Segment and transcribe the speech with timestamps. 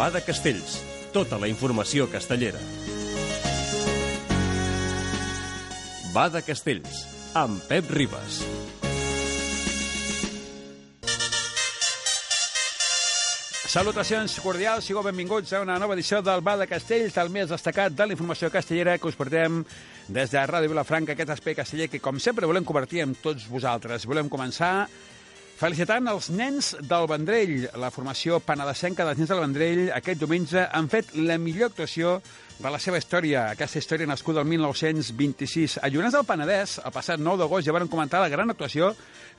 [0.00, 0.78] Va de Castells.
[1.12, 2.56] Tota la informació castellera.
[6.14, 7.02] Va de Castells,
[7.36, 8.38] amb Pep Ribas.
[13.68, 17.92] Salutacions cordials, sigueu benvinguts a una nova edició del Bar de Castells, el més destacat
[17.92, 19.60] de la informació castellera que us portem
[20.08, 24.08] des de Ràdio Vilafranca, aquest espai casteller que, com sempre, volem convertir amb tots vosaltres.
[24.08, 24.88] Volem començar
[25.60, 27.66] felicitant els nens del Vendrell.
[27.80, 32.20] La formació penedesenca dels nens del Vendrell aquest diumenge han fet la millor actuació
[32.60, 35.78] de la seva història, aquesta història nascuda el 1926.
[35.80, 38.90] A Llorenç del Penedès, el passat 9 d'agost, ja van comentar la gran actuació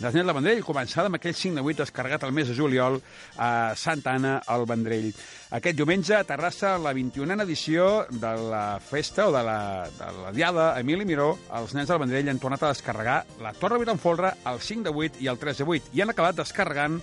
[0.02, 2.98] nens del Vendrell, començada amb aquell 5 de 8 descarregat el mes de juliol
[3.38, 5.12] a Santa Anna al Vendrell.
[5.54, 9.60] Aquest diumenge a Terrassa, la 21a edició de la festa o de la,
[10.00, 13.78] de la diada Emili Miró, els nens del Vendrell han tornat a descarregar la Torre
[13.78, 16.42] 8 en folre, el 5 de 8 i el 3 de 8, i han acabat
[16.42, 17.02] descarregant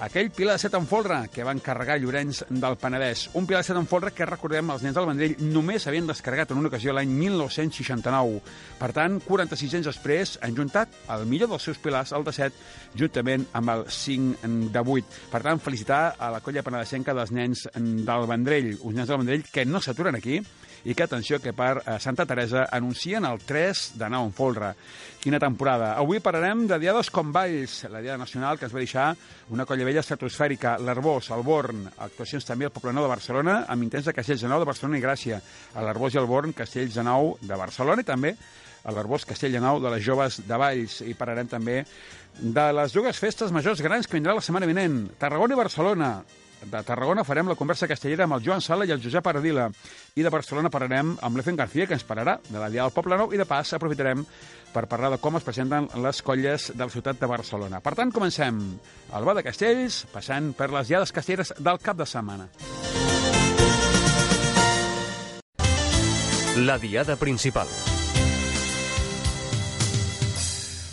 [0.00, 3.26] aquell pilar de set en folre que van carregar Llorenç del Penedès.
[3.38, 6.52] Un pilar de set en folre que, recordem, els nens del Vendrell només havien descarregat
[6.52, 8.38] en una ocasió l'any 1969.
[8.78, 12.62] Per tant, 46 anys després, han juntat el millor dels seus pilars, el de set,
[12.98, 15.18] juntament amb el 5 de 8.
[15.32, 19.46] Per tant, felicitar a la colla penedesenca dels nens del Vendrell, uns nens del Vendrell
[19.52, 20.38] que no s'aturen aquí,
[20.84, 24.72] i que, atenció, que per eh, Santa Teresa anuncien el 3 de 9 en folre.
[25.18, 25.94] Quina temporada.
[25.98, 29.08] Avui parlarem de diades com Valls, la diada nacional que es va deixar
[29.50, 33.82] una colla vella estratosfèrica, l'Arbós, el Born, actuacions també al Poble Nou de Barcelona, amb
[33.88, 35.42] intents de Castells de Nou de Barcelona i Gràcia,
[35.74, 38.36] a l'Arbós i el Born, Castells de Nou de Barcelona i també
[38.84, 41.00] a l'Arbós Castell Nou de les Joves de Valls.
[41.04, 41.82] I parlarem també
[42.38, 46.12] de les dues festes majors grans que vindrà la setmana vinent, Tarragona i Barcelona,
[46.64, 49.68] de Tarragona farem la conversa castellera amb el Joan Sala i el Josep Ardila.
[50.16, 53.18] I de Barcelona parlarem amb l'Efen García, que ens pararà de la Diada del Poble
[53.18, 54.24] Nou, i de pas aprofitarem
[54.72, 57.82] per parlar de com es presenten les colles de la ciutat de Barcelona.
[57.84, 58.58] Per tant, comencem
[59.14, 62.50] el Bar de Castells, passant per les diades castelleres del cap de setmana.
[66.58, 67.70] La diada principal.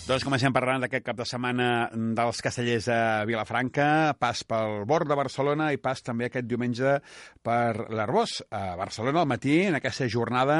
[0.05, 1.67] Doncs comencem parlant d'aquest cap de setmana
[2.13, 6.91] dels castellers a Vilafranca, pas pel bord de Barcelona i pas també aquest diumenge
[7.41, 10.59] per l'Arbós, a Barcelona al matí, en aquesta jornada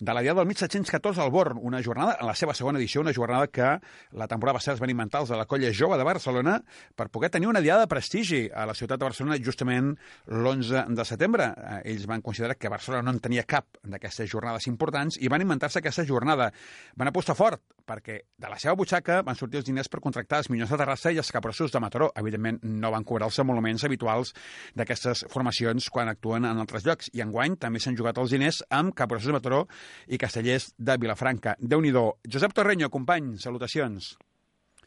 [0.00, 3.12] de la Diada del 1714 al Born, una jornada, en la seva segona edició, una
[3.12, 3.68] jornada que
[4.16, 6.56] la temporada van inventar els de la colla jove de Barcelona
[6.96, 9.92] per poder tenir una diada de prestigi a la ciutat de Barcelona justament
[10.24, 11.50] l'11 de setembre.
[11.84, 15.84] Ells van considerar que Barcelona no en tenia cap d'aquestes jornades importants i van inventar-se
[15.84, 16.48] aquesta jornada.
[16.96, 20.48] Van apostar fort perquè de la seva butxaca van sortir els diners per contractar els
[20.52, 22.12] Minyons de Terrassa i els Capgrossos de Mataró.
[22.20, 24.30] Evidentment, no van cobrar els emoluments habituals
[24.78, 27.10] d'aquestes formacions quan actuen en altres llocs.
[27.12, 29.64] I enguany també s'han jugat els diners amb Capgrossos de Mataró
[30.06, 31.56] i Castellers de Vilafranca.
[31.58, 31.92] déu nhi
[32.30, 34.16] Josep Torreño, company, salutacions.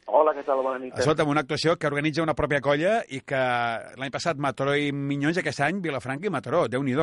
[0.08, 0.64] Hola, què tal?
[0.64, 0.94] Bona nit.
[0.98, 3.42] Escolta'm, una actuació que organitza una pròpia colla i que
[3.98, 6.68] l'any passat Mataró i Minyons i aquest any Vilafranca i Mataró.
[6.68, 6.96] déu nhi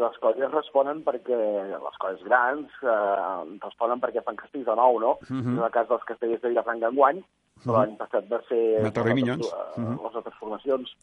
[0.00, 1.36] Sí, les colles responen perquè,
[1.82, 5.10] les colles grans, eh, responen perquè fan castells de nou, no?
[5.20, 5.58] Uh -huh.
[5.58, 7.72] En el cas dels castellers de Vilafranca enguany, uh -huh.
[7.72, 8.82] l'any passat va ser...
[8.82, 9.46] Mataró i Minyons.
[9.46, 10.02] Uh -huh.
[10.04, 10.96] Les altres formacions.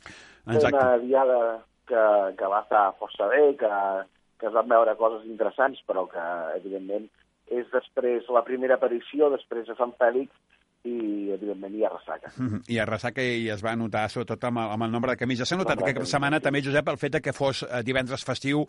[0.47, 0.75] Exacte.
[0.75, 3.73] Una diada que, que va estar força bé, que,
[4.39, 6.23] que es van veure coses interessants, però que,
[6.57, 7.09] evidentment,
[7.47, 10.29] és després la primera aparició, després de Sant Fèlix,
[10.87, 12.31] i, evidentment, hi ha ressaca.
[12.71, 15.41] I a ressaca i es va notar, sobretot amb el, amb el nombre de camis.
[15.41, 18.63] Ja s'ha notat aquesta setmana també, Josep, el fet que fos eh, divendres festiu,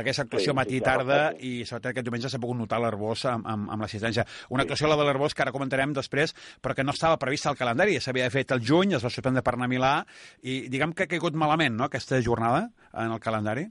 [0.00, 3.70] aquesta actuació sí, matí-tarda, sí, i sobretot aquest diumenge s'ha pogut notar l'Arbós amb, amb,
[3.74, 4.26] amb l'assistència.
[4.50, 4.66] Una sí.
[4.66, 7.98] actuació, la de l'Arbós, que ara comentarem després, però que no estava prevista al calendari.
[8.02, 9.94] S'havia fet el juny, es va suspendre per anar a Milà,
[10.42, 13.68] i diguem que ha caigut malament, no?, aquesta jornada en el calendari.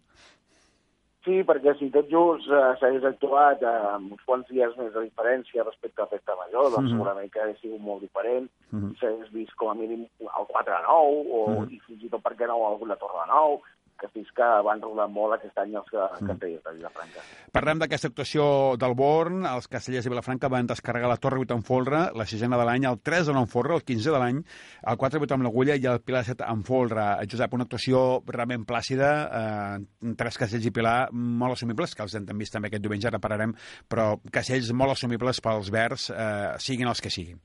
[1.25, 5.01] Sí, perquè si tot just eh, s'hagués actuat eh, amb uns quants dies més de
[5.07, 6.91] diferència respecte a Festa Major, doncs mm -hmm.
[6.93, 8.91] segurament que hauria sigut molt diferent, mm -hmm.
[8.99, 11.71] s'hagués vist com a mínim el 4 de 9, o, mm -hmm.
[11.73, 13.59] i fins i tot, per què no, alguna Torre de 9,
[13.99, 16.27] castells que van rodar molt aquest any els mm.
[16.29, 17.23] castellers de Vilafranca.
[17.55, 18.45] Parlem d'aquesta actuació
[18.81, 19.45] del Born.
[19.49, 22.87] Els castellers de Vilafranca van descarregar la Torre 8 en folre, la sisena de l'any,
[22.89, 24.43] el 3 de 9 en folre, el 15 de l'any,
[24.91, 27.07] el 4 8 amb l'agulla i el Pilar 7 en folre.
[27.31, 32.37] Josep, una actuació realment plàcida, eh, tres castells i Pilar molt assumibles, que els hem
[32.37, 33.55] vist també aquest diumenge, ara pararem,
[33.89, 37.39] però castells molt assumibles pels verds, eh, siguin els que siguin.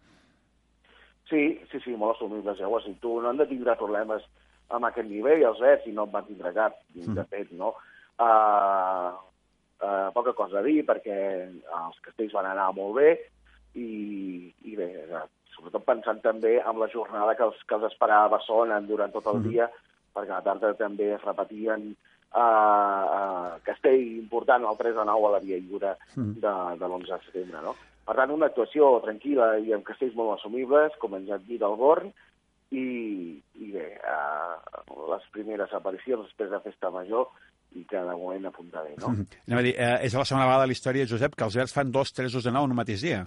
[1.31, 3.21] Sí, sí, sí, molt assumibles, ja ho has dit tu.
[3.23, 4.25] No han de tindre problemes
[4.77, 7.17] amb aquest nivell, els Verds, i no en van tindre cap, mm.
[7.19, 7.75] de fet, no?
[8.21, 9.11] Uh,
[9.83, 11.19] uh, poca cosa a dir, perquè
[11.49, 13.11] els castells van anar molt bé,
[13.79, 13.91] i,
[14.67, 14.91] i bé,
[15.55, 19.29] sobretot pensant també en la jornada que els, que els esperava a Barcelona durant tot
[19.33, 19.51] el mm.
[19.51, 19.69] dia,
[20.15, 25.29] perquè a la tarda també es repetien uh, uh, castell important, el 3 de 9
[25.29, 26.35] a la Via Lliure mm.
[26.43, 27.77] de, de l'11 de setembre, no?
[28.11, 31.77] Per tant, una actuació tranquil·la i amb castells molt assumibles, com ens han dit el
[31.79, 32.11] Born,
[32.71, 37.27] i, i bé, uh, les primeres aparicions després de Festa Major
[37.75, 39.09] i que de moment apunta bé, no?
[39.09, 39.27] Mm -hmm.
[39.47, 41.73] Anem a dir, eh, és la segona vegada de la història, Josep, que els Verds
[41.75, 43.27] fan dos 3 de 9 en un mateix dia.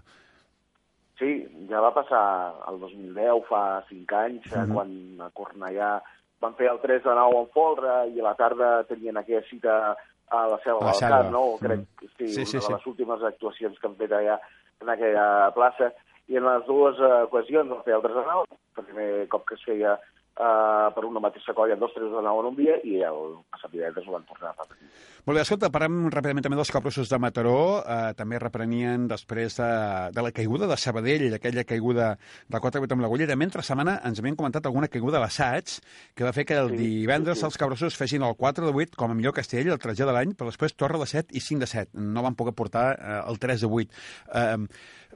[1.19, 4.53] Sí, ja va passar el 2010, fa 5 anys, Mhm.
[4.53, 4.73] -huh.
[4.73, 6.01] quan a Cornellà
[6.41, 9.95] van fer el 3 de 9 en folre i a la tarda tenien aquella cita
[10.29, 11.09] a la Selva A la del.
[11.09, 11.57] Camp, no?
[11.59, 11.85] Crec Mm.
[11.99, 12.71] que sí, Sí, sí, sí, una sí.
[12.73, 14.39] de les últimes actuacions que han fet allà
[14.81, 15.93] en aquella plaça.
[16.31, 19.47] I en les dues eh, ocasions van fer el 3 de 9, el primer cop
[19.49, 19.97] que es feia
[20.37, 23.71] eh, per una mateixa colla, dos 3 de 9 en un dia, i el passat
[23.73, 24.89] divendres ho van tornar a repetir.
[25.23, 27.79] Molt bé, escolta, parlem ràpidament també dels capgrossos de Mataró.
[27.79, 29.69] Eh, també reprenien després de,
[30.11, 32.09] de la caiguda de Sabadell, aquella caiguda
[32.51, 33.29] de 4-8 amb l'agulla.
[33.29, 35.77] També entre setmana ens havien comentat alguna caiguda a l'assaig
[36.13, 37.47] que va fer que el Sí, divendres sí, sí.
[37.47, 40.33] els capgrossos fessin el 4 de 8 com a millor castell, el 13 de l'any,
[40.35, 42.03] però després Torre de 7 i 5 de 7.
[42.03, 44.03] No van poder portar eh, el 3 de 8.
[44.33, 44.57] Eh,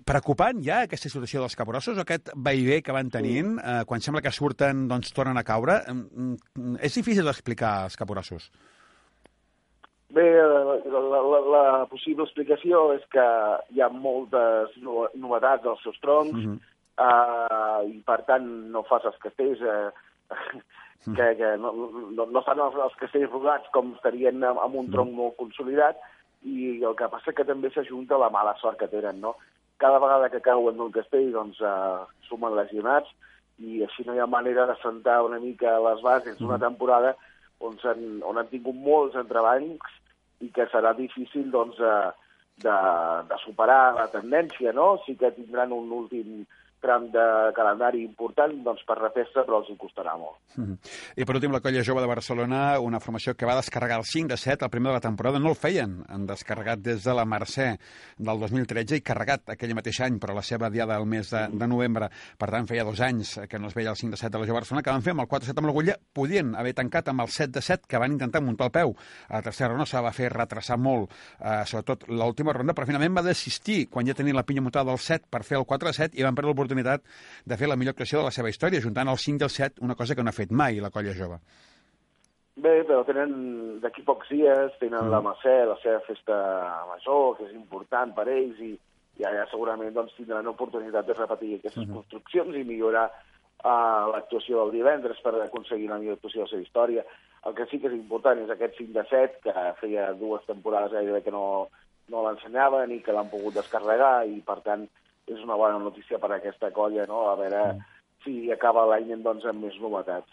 [0.08, 4.31] preocupant ja aquesta situació dels capgrossos, aquest vaivé que van tenint, eh, quan sembla que
[4.31, 5.81] surten, doncs tornen a caure.
[5.92, 8.50] Mm, mm, És difícil d'explicar als capgrossos.
[10.09, 13.24] Bé, la, la, la, la possible explicació és que
[13.75, 16.59] hi ha moltes no- novetats als seus troncs Mhm.
[16.98, 19.89] uh, i, per tant, no fas els castells eh,
[21.18, 21.74] que, que no,
[22.15, 26.00] no, no estan els, els castells rodats com estarien amb, amb un tronc molt consolidat
[26.48, 29.36] i el que passa que també s'ajunta la mala sort que tenen, no?
[29.77, 33.12] Cada vegada que cauen d'un castell, doncs, uh, sumen lesionats
[33.57, 37.15] i així no hi ha manera de sentar una mica les bases d'una temporada
[37.59, 39.95] on, han, on han tingut molts entrebancs
[40.45, 42.12] i que serà difícil doncs, eh,
[42.62, 42.77] de,
[43.30, 44.98] de superar la tendència, no?
[45.06, 46.45] Sí que tindran un últim
[46.81, 47.25] tram de
[47.57, 50.38] calendari important doncs, per refer-se, però els hi costarà molt.
[50.56, 50.77] Mhm.
[51.15, 54.27] I per últim, la Colla Jove de Barcelona, una formació que va descarregar el 5
[54.29, 56.03] de 7, el primer de la temporada, no el feien.
[56.07, 57.77] Han descarregat des de la Mercè
[58.18, 61.68] del 2013 i carregat aquell mateix any, però la seva diada el mes de, de
[61.68, 62.09] novembre.
[62.38, 64.45] Per tant, feia dos anys que no es veia el 5 de 7 de la
[64.45, 67.09] Jove Barcelona, que van fer amb el 4 de 7 amb l'agulla, podien haver tancat
[67.09, 68.95] amb el 7 de 7, que van intentar muntar el peu.
[69.27, 73.18] A la tercera ronda se va fer retrasar molt, eh, sobretot l'última ronda, però finalment
[73.18, 75.94] va desistir quan ja tenien la pinya muntada del 7 per fer el 4 de
[75.94, 77.02] 7 i van perdre l'oportunitat
[77.46, 79.81] de fer la millor actuació de la seva història, juntant el 5 i el 7,
[79.81, 81.40] una cosa que no ha fet mai la colla jove.
[82.58, 85.12] Bé, però tenen d'aquí pocs dies, tenen Mm.
[85.12, 86.36] la Mercè, la seva festa
[86.90, 88.80] major, que és important per ells, i,
[89.19, 91.94] i allà segurament doncs, tindran oportunitat de repetir aquestes Mhm.
[91.94, 93.12] construccions i millorar
[93.64, 97.06] uh, l'actuació del divendres per aconseguir la millor actuació de la seva història.
[97.46, 100.92] El que sí que és important és aquest 5 de 7, que feia dues temporades
[100.92, 101.68] gairebé que no,
[102.10, 104.88] no l'ensenyaven i que l'han pogut descarregar, i per tant
[105.27, 107.27] és una bona notícia per a aquesta colla, no?
[107.29, 107.81] a veure Mm.
[108.24, 110.29] si acaba l'any doncs, amb més novetats.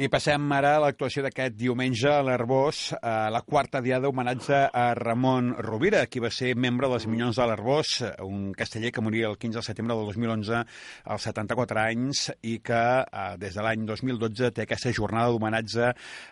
[0.00, 4.84] I passem ara a l'actuació d'aquest diumenge a l'Arbós, a la quarta diada d'homenatge a
[4.96, 7.90] Ramon Rovira, qui va ser membre dels Minyons de l'Arbós,
[8.24, 10.62] un casteller que moria el 15 de setembre del 2011
[11.12, 15.90] als 74 anys i que eh, des de l'any 2012 té aquesta jornada d'homenatge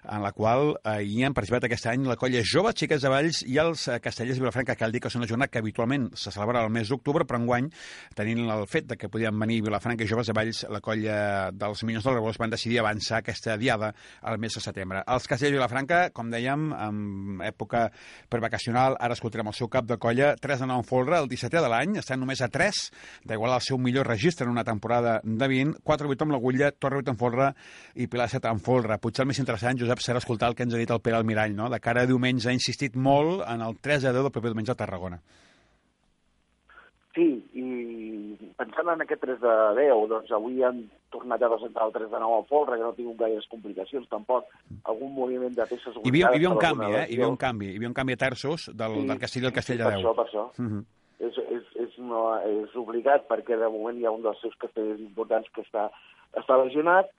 [0.08, 3.42] en la qual eh, hi han participat aquest any la colla Jove Xiques de Valls
[3.44, 4.78] i els eh, castellers de Vilafranca.
[4.80, 7.68] Cal dir que és una jornada que habitualment se celebra al mes d'octubre, però enguany,
[8.16, 11.20] tenint el fet de que podien venir Vilafranca i Joves de Valls, la colla
[11.52, 13.92] dels Minyons de l'Arbós van decidir avançar aquesta diada
[14.22, 15.02] al mes de setembre.
[15.06, 17.86] Els castellers de Vilafranca, com dèiem, en època
[18.30, 21.62] prevacacional, ara escoltarem el seu cap de colla, 3 de 9 en folre, el 17è
[21.64, 22.80] de l'any, estan només a 3
[23.26, 27.02] d'igualar el seu millor registre en una temporada de 20, 4 8 amb l'agulla, Torre
[27.02, 27.52] 8 en folre
[27.94, 28.98] i Pilar 7 en folre.
[29.02, 31.54] Potser el més interessant, Josep, serà escoltar el que ens ha dit el Pere Almirall,
[31.56, 31.70] no?
[31.70, 34.74] De cara a diumenge ha insistit molt en el 3 a 10 del proper diumenge
[34.74, 35.20] a Tarragona.
[37.14, 37.26] Sí,
[37.58, 37.62] i
[38.60, 40.82] pensant en aquest 3 de 10, doncs avui han
[41.14, 44.08] tornat a presentar el 3 de 9 al folre, que no ha tingut gaires complicacions,
[44.12, 44.48] tampoc
[44.84, 45.96] algun moviment de peces...
[45.96, 47.04] Hi havia, hi havia un per canvi, eh?
[47.08, 47.70] Hi havia un canvi.
[47.72, 50.00] Hi havia un canvi de terços del, Sí, del Castell al Castell de per 10.
[50.00, 50.46] això, per això.
[50.62, 50.84] Mhm.
[51.20, 55.02] És, és, és, no, és obligat, perquè de moment hi ha un dels seus castells
[55.04, 55.90] importants que està,
[56.40, 57.10] està lesionat,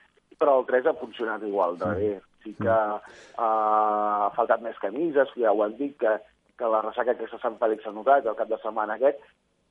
[0.42, 2.12] però el 3 ha funcionat igual de bé.
[2.42, 2.98] Sí que uh,
[3.38, 6.16] ha faltat més camises, ja ho han dit, que,
[6.58, 9.22] que la ressaca que s'ha Sant Fèlix s'ha notat el cap de setmana aquest,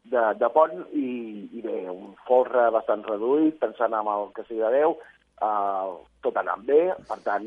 [0.05, 1.09] de, de pont, i,
[1.53, 4.97] i bé, un folre bastant reduït, pensant en el Castell de Déu,
[5.45, 7.47] uh, tot anant bé, per tant,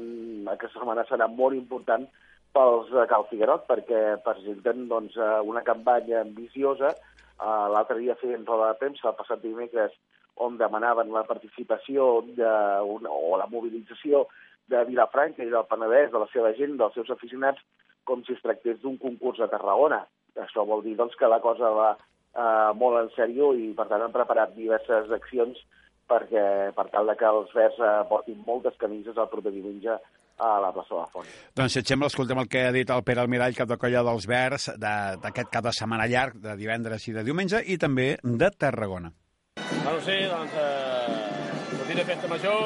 [0.54, 2.06] aquesta setmana serà molt important
[2.54, 6.92] pels de Cal Figuerot, perquè presenten doncs, eh, una campanya ambiciosa.
[7.42, 9.96] Uh, L'altre dia feien roda de premsa, el passat dimecres,
[10.46, 12.52] on demanaven la participació de,
[12.86, 14.28] una, o la mobilització
[14.70, 17.62] de Vilafranca i del Penedès, de la seva gent, dels seus aficionats,
[18.06, 20.04] com si es tractés d'un concurs a Tarragona.
[20.46, 21.92] Això vol dir doncs, que la cosa va
[22.36, 25.58] eh, molt en sèrio i, per tant, han preparat diverses accions
[26.10, 29.96] perquè, per tal de que els verds eh, portin moltes camises el proper diumenge
[30.44, 31.28] a la plaça de la Font.
[31.56, 34.02] Doncs, si et sembla, escoltem el que ha dit el Pere Almirall, cap de colla
[34.04, 38.18] dels Verds, de- d'aquest cap de setmana llarg, de divendres i de diumenge, i també
[38.24, 39.12] de Tarragona.
[39.84, 42.58] Bueno, sí, doncs, eh, fi de festa major,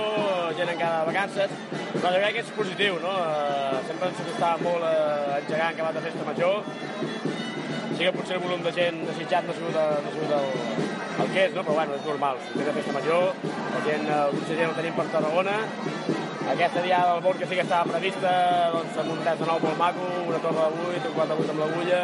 [0.58, 1.52] gent encara de vacances,
[1.98, 3.12] però jo crec que és positiu, no?
[3.12, 6.64] Uh, sempre ens costava molt uh, engegar en acabat de festa major,
[7.98, 10.50] sí que potser el volum de gent desitjat no ha sigut, no ha sigut el,
[11.24, 11.64] el que és, no?
[11.66, 12.42] però bueno, és normal.
[12.46, 13.24] Si de festa major,
[13.74, 15.56] la gent, grup de gent el tenim per Tarragona,
[16.54, 18.34] aquesta diada del que sí que estava prevista,
[18.76, 21.42] doncs amb un 3 de 9 molt maco, una torre de 8, un 4 de
[21.48, 22.04] 8 amb l'agulla,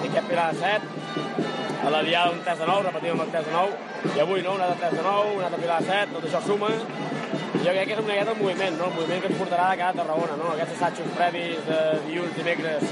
[0.00, 1.44] i aquest pilar de 7,
[1.84, 4.46] a la diada un 3 de 9, repetim amb el 3 de 9, i avui
[4.46, 6.72] no, una de 3 de 9, una de pilar de 7, tot això suma,
[7.66, 8.86] jo crec que és una miqueta el moviment, no?
[8.86, 10.46] el moviment que ens portarà de cada Tarragona, no?
[10.52, 12.84] aquests assajos previs de dilluns, dimecres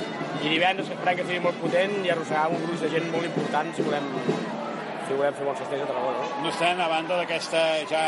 [0.42, 3.24] i divendres, que esperem que sigui molt potent i arrossegar un gruix de gent molt
[3.28, 6.18] important si volem, si volem fer bons castells a Tarragona.
[6.24, 7.60] No, no estan, a banda d'aquesta
[7.92, 8.02] ja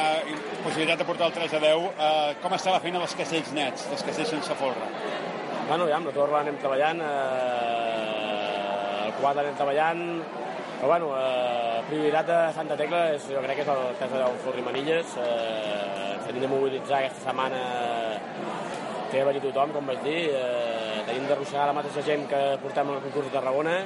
[0.65, 3.81] possibilitat de portar el 3 a 10, eh, com està la feina dels castells nets,
[3.93, 4.87] dels castells sense folre?
[5.69, 10.03] Bueno, ja amb la torre anem treballant, eh, el quadre anem treballant,
[10.77, 14.27] però bueno, eh, prioritat de Santa Tecla és, jo crec que és el cas de
[14.45, 15.15] Forri Manilles.
[15.23, 17.63] Eh, tenim de mobilitzar aquesta setmana
[19.11, 20.19] que venir tothom, com vaig dir.
[20.37, 23.79] Eh, tenim d'arrossegar la mateixa gent que portem al concurs de Tarragona.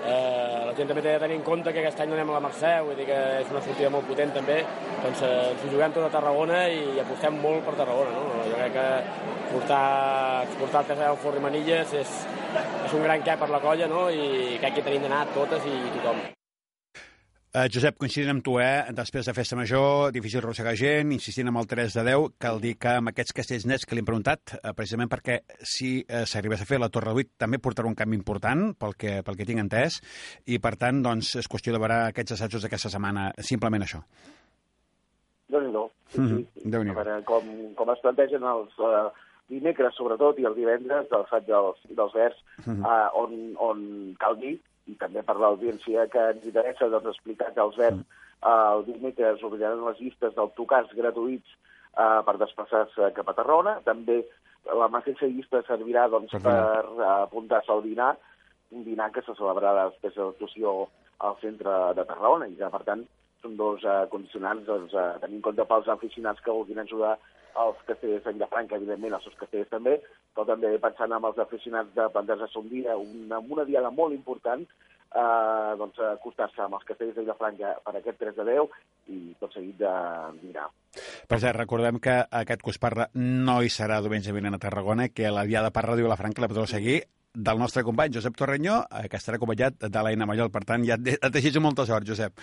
[0.00, 2.42] Eh, la gent també té de tenir en compte que aquest any anem a la
[2.46, 4.62] Mercè, vull dir que és una sortida molt potent també.
[5.02, 8.14] Doncs eh, ens ho juguem tot a Tarragona i apostem molt per Tarragona.
[8.16, 8.44] No?
[8.48, 8.86] Jo crec que
[9.52, 9.84] portar,
[10.46, 12.14] exportar el TCA Forri Manilles és,
[12.58, 14.08] és un gran què per la colla no?
[14.10, 16.20] i crec que tenim d'anar totes i tothom.
[17.50, 18.92] Uh, Josep, coincidint amb tu, eh?
[18.94, 22.76] després de Festa Major, difícil arrossegar gent, insistint amb el 3 de 10, cal dir
[22.78, 26.62] que amb aquests castells nets que li hem preguntat, uh, precisament perquè si uh, s'arribés
[26.62, 29.64] a fer la Torre 8 també portarà un canvi important, pel que, pel que tinc
[29.64, 29.98] entès,
[30.46, 34.04] i per tant, doncs, és qüestió de veure aquests assajos d'aquesta setmana, simplement això.
[35.50, 35.88] Déu-n'hi-do.
[36.14, 36.70] Sí, mm -hmm.
[36.70, 38.78] Déu a veure com, com es plantegen els...
[38.78, 39.10] Uh,
[39.50, 42.84] dimecres, sobretot, i el divendres, del assaig dels, dels vers, mm -hmm.
[42.86, 43.78] uh, on, on
[44.18, 44.58] cal dir
[44.90, 48.02] i també per l'audiència que ens interessa doncs, explicar que els verds
[48.42, 53.76] eh, el dimecres obriran les llistes d'autocars gratuïts eh, per desplaçar-se cap a Tarragona.
[53.86, 54.22] També
[54.80, 58.10] la mateixa llista servirà doncs, per uh, apuntar-se al dinar,
[58.76, 60.74] un dinar que se celebrarà després de l'actuació
[61.26, 63.06] al centre de Tarragona i que, per tant,
[63.40, 67.14] són dos uh, condicionants doncs, uh, tenint en compte pels aficionats que vulguin ajudar
[67.64, 69.96] els castellers de Vilafranca, evidentment, els seus castellers també,
[70.34, 74.14] però també pensant en els aficionats de Penders a un dia, una, una diada molt
[74.14, 74.64] important,
[75.10, 78.76] eh, doncs, acostar-se amb els castellers de Vilafranca per aquest 3 de 10
[79.16, 79.94] i tot seguit de
[80.42, 80.68] dinar.
[81.28, 85.46] Per cert, recordem que aquest Cusparra no hi serà diumenge vinent a Tarragona, que la
[85.48, 87.02] diada per Ràdio Vilafranca la podeu seguir
[87.32, 90.50] del nostre company Josep Torrenyó, eh, que estarà acompanyat de l'Aina Mallol.
[90.50, 92.34] Per tant, ja et, et desitjo molta sort, Josep.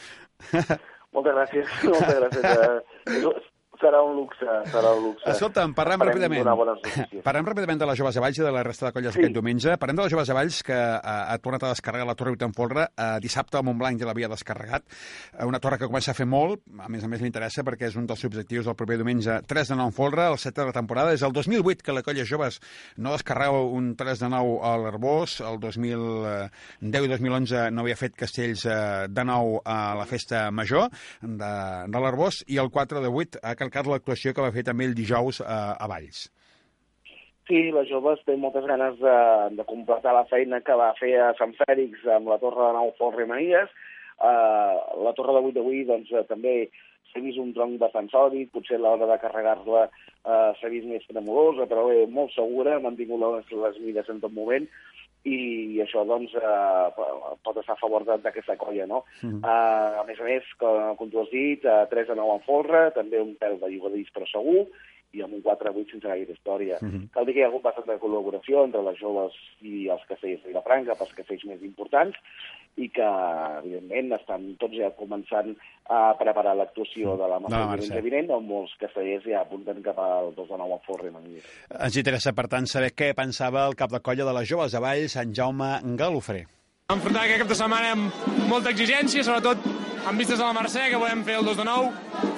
[1.15, 1.77] Moltes gràcies.
[1.83, 3.53] Moltes gràcies.
[3.77, 5.27] Serà un luxe, serà un luxe.
[5.33, 6.47] Escolta'm, parlem ràpidament.
[7.27, 9.21] Parlem ràpidament de les Joves Avalls i de la resta de colles sí.
[9.21, 9.75] aquest diumenge.
[9.81, 12.87] Parlem de les Joves Avalls, que ha, eh, ha tornat a descarregar la Torre Folre.
[12.97, 14.87] Eh, dissabte a Montblanc ja l'havia descarregat.
[15.33, 17.91] Eh, una torre que comença a fer molt, a més a més li interessa perquè
[17.91, 20.67] és un dels objectius del proper diumenge 3 de 9 en folre, el 7 de
[20.71, 21.13] la temporada.
[21.13, 22.59] És el 2008 que la colla Joves
[22.97, 28.17] no descarregava un 3 de 9 a l'Arbós, el 2010 i 2011 no havia fet
[28.17, 30.89] castells eh, de nou a la festa major
[31.21, 31.53] de,
[31.87, 34.95] de l'Arbós, i el 4 de 8 ha calcat l'actuació que va fer també el
[34.97, 36.27] dijous a, a Valls.
[37.47, 39.17] Sí, la Joves té moltes ganes de,
[39.55, 42.91] de completar la feina que va fer a Sant Fèlix amb la Torre de Nou
[42.97, 43.71] Fort Remanies.
[44.17, 46.67] Uh, la Torre de 8 d'avui doncs, uh, també
[47.11, 47.79] s'ha vist un tronc
[48.11, 52.83] sòlid, potser l'hora de carregar-la uh, s'ha vist més tremolosa, però bé, molt segura, ha
[52.83, 54.67] mantingut les, les mides en tot moment
[55.27, 57.05] i això doncs eh,
[57.43, 59.03] pot estar a favor d'aquesta colla, no?
[59.21, 59.41] Mm.
[59.43, 62.45] Uh, a més a més, com, com tu has dit, uh, 3 a 9 en
[62.47, 64.67] folre, també un pèl de lligadís però segur,
[65.17, 66.77] i amb un 4 a 8 sense gaire història.
[66.81, 67.09] Mm -hmm.
[67.13, 70.43] Cal dir que hi ha hagut bastant de col·laboració entre les joves i els castells
[70.43, 72.15] de Vilafranca, pels castells més importants,
[72.77, 73.07] i que,
[73.63, 75.55] evidentment, estan tots ja començant
[75.89, 80.49] a preparar l'actuació de la Mercè vinent, on molts castellers ja apunten cap al 2
[80.49, 81.11] de 9 a Forre.
[81.79, 84.79] Ens interessa, per tant, saber què pensava el cap de colla de les joves de
[84.79, 86.45] Valls, Sant Jaume Galofré.
[86.87, 89.57] Enfrontar aquest cap de setmana amb molta exigència, sobretot
[90.07, 91.87] amb vistes a la Mercè, que volem fer el 2 de 9.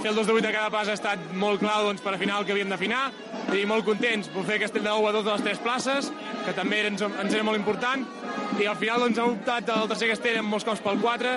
[0.01, 2.17] Fer el 2 de 8 a cada pas ha estat molt clar doncs, per a
[2.17, 3.03] final que havíem d'afinar
[3.53, 4.31] i molt contents.
[4.33, 6.09] Vull fer Castell de 9 a dues de les tres places,
[6.47, 8.07] que també ens, ens era molt important.
[8.57, 11.35] I al final doncs, hem optat el tercer castell amb molts cops pel 4,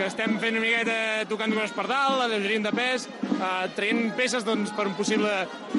[0.00, 3.04] que estem fent una miqueta tocant coses per dalt, alleugerint de pes,
[3.34, 5.28] eh, traient peces doncs, per un possible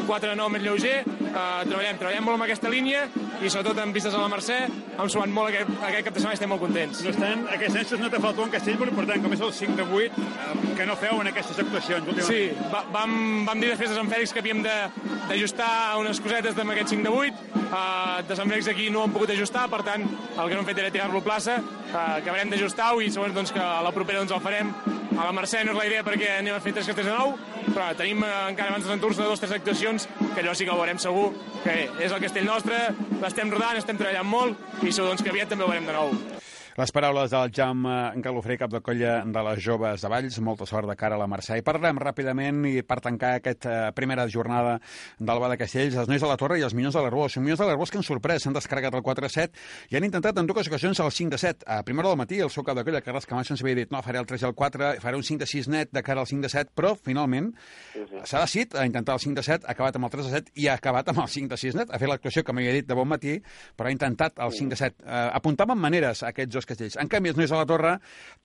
[0.05, 0.99] 4-9 més lleuger.
[1.01, 3.07] Eh, treballem, treballem molt amb aquesta línia
[3.41, 4.57] i sobretot amb vistes a la Mercè
[5.01, 7.01] hem sumat molt aquest, aquest cap de setmana i estem molt contents.
[7.05, 9.77] No estan, aquests anys no te falta un castell molt important, com és el 5
[9.79, 12.29] de 8, eh, que no feu en aquestes actuacions últimament.
[12.29, 13.15] Sí, va, vam,
[13.47, 17.15] vam dir després de Sant Fèlix que havíem d'ajustar unes cosetes amb aquest 5 de
[17.23, 20.53] 8, eh, de Sant Fèlix aquí no ho hem pogut ajustar, per tant, el que
[20.53, 21.57] no hem fet era tirar-lo a plaça,
[21.91, 24.73] eh, acabarem d'ajustar-ho i segons doncs, que a la propera doncs, el farem
[25.21, 27.33] A la Mercè no és la idea perquè anem a fer tres castells de nou,
[27.67, 30.79] però tenim eh, encara abans de endur-se dos tres actuacions, que allò sí que ho
[30.79, 31.27] veurem segur,
[31.65, 32.79] que és el castell nostre,
[33.21, 36.30] l'estem rodant, estem treballant molt i segur doncs, que aviat també ho veurem de nou.
[36.77, 40.37] Les paraules del Jaume Galofré, cap de colla de les joves de Valls.
[40.39, 41.57] Molta sort de cara a la Mercè.
[41.59, 44.77] I parlem ràpidament i per tancar aquesta primera jornada
[45.19, 47.35] del Ba de Castells, els nois de la Torre i els Minyons de l'Arbós.
[47.35, 50.47] Els Minyons de l'Arbós que han sorprès, s'han descarregat el 4-7 i han intentat en
[50.47, 51.67] dues ocasions el 5-7.
[51.67, 54.01] A primera del matí, el seu cap de colla, Carles Camacho, ens havia dit no,
[54.05, 56.93] faré el 3 i el 4, faré un 5-6 net de cara al 5-7, però
[56.95, 57.51] finalment
[57.91, 58.23] Sí, sí.
[58.31, 61.25] s'ha decidit a intentar el 5-7, ha acabat amb el 3-7 i ha acabat amb
[61.25, 61.91] el 5-6 net.
[61.91, 63.35] Ha fet l'actuació que m'havia dit de bon matí,
[63.75, 65.03] però ha intentat el 5-7.
[65.03, 66.97] Uh, apuntaven maneres aquests dos castells.
[67.01, 67.93] En canvi, els nois de la Torre,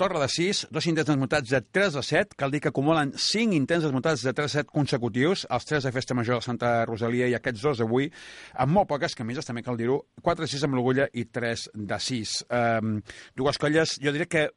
[0.01, 3.57] Torre de 6, dos intents desmuntats de 3 a 7, cal dir que acumulen 5
[3.57, 7.31] intents desmuntats de 3 a 7 consecutius, els 3 de Festa Major de Santa Rosalia
[7.31, 8.11] i aquests dos d'avui,
[8.55, 12.01] amb molt poques camises, també cal dir-ho, 4 a 6 amb l'Ogulla i 3 de
[12.11, 12.37] 6.
[12.47, 12.97] Um,
[13.37, 14.49] dues colles, jo diria que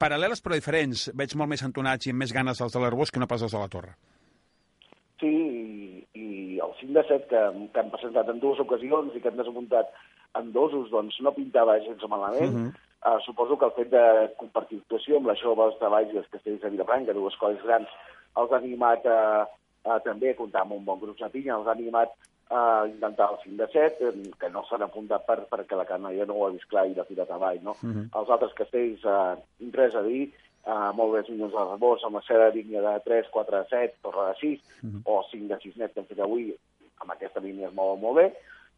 [0.00, 3.22] paral·leles però diferents, veig molt més entonats i amb més ganes els de l'Arbós que
[3.22, 3.96] no pas els de la Torre.
[5.18, 7.40] Sí, i, i el 5 de 7 que,
[7.74, 9.90] que han presentat en dues ocasions i que han desmuntat
[10.38, 12.54] en dosos, doncs no pintava gens malament.
[12.54, 12.87] Uh -huh.
[13.06, 14.04] Uh, suposo que el fet de
[14.40, 17.92] compartir actuació amb les joves de Valls i els castells de Vilafranca, dues colles grans,
[18.38, 19.20] els ha animat a,
[19.84, 22.14] a també a comptar amb un bon grup de pinya, els ha animat
[22.50, 26.24] a intentar el 5 de 7, eh, que no s'han apuntat per, perquè la canalla
[26.26, 27.76] no ho ha vist clar i l'ha tirat avall, no?
[27.82, 28.04] Uh -huh.
[28.20, 29.34] Els altres castells, eh,
[29.72, 30.32] res a dir,
[30.66, 34.28] uh, molt bé milions de rebós, amb la seva línia de 3, 4, 7, torre
[34.28, 35.00] de 6, uh -huh.
[35.04, 36.56] o 5 de 6 net que hem fet avui,
[37.00, 38.34] amb aquesta línia es mouen molt bé,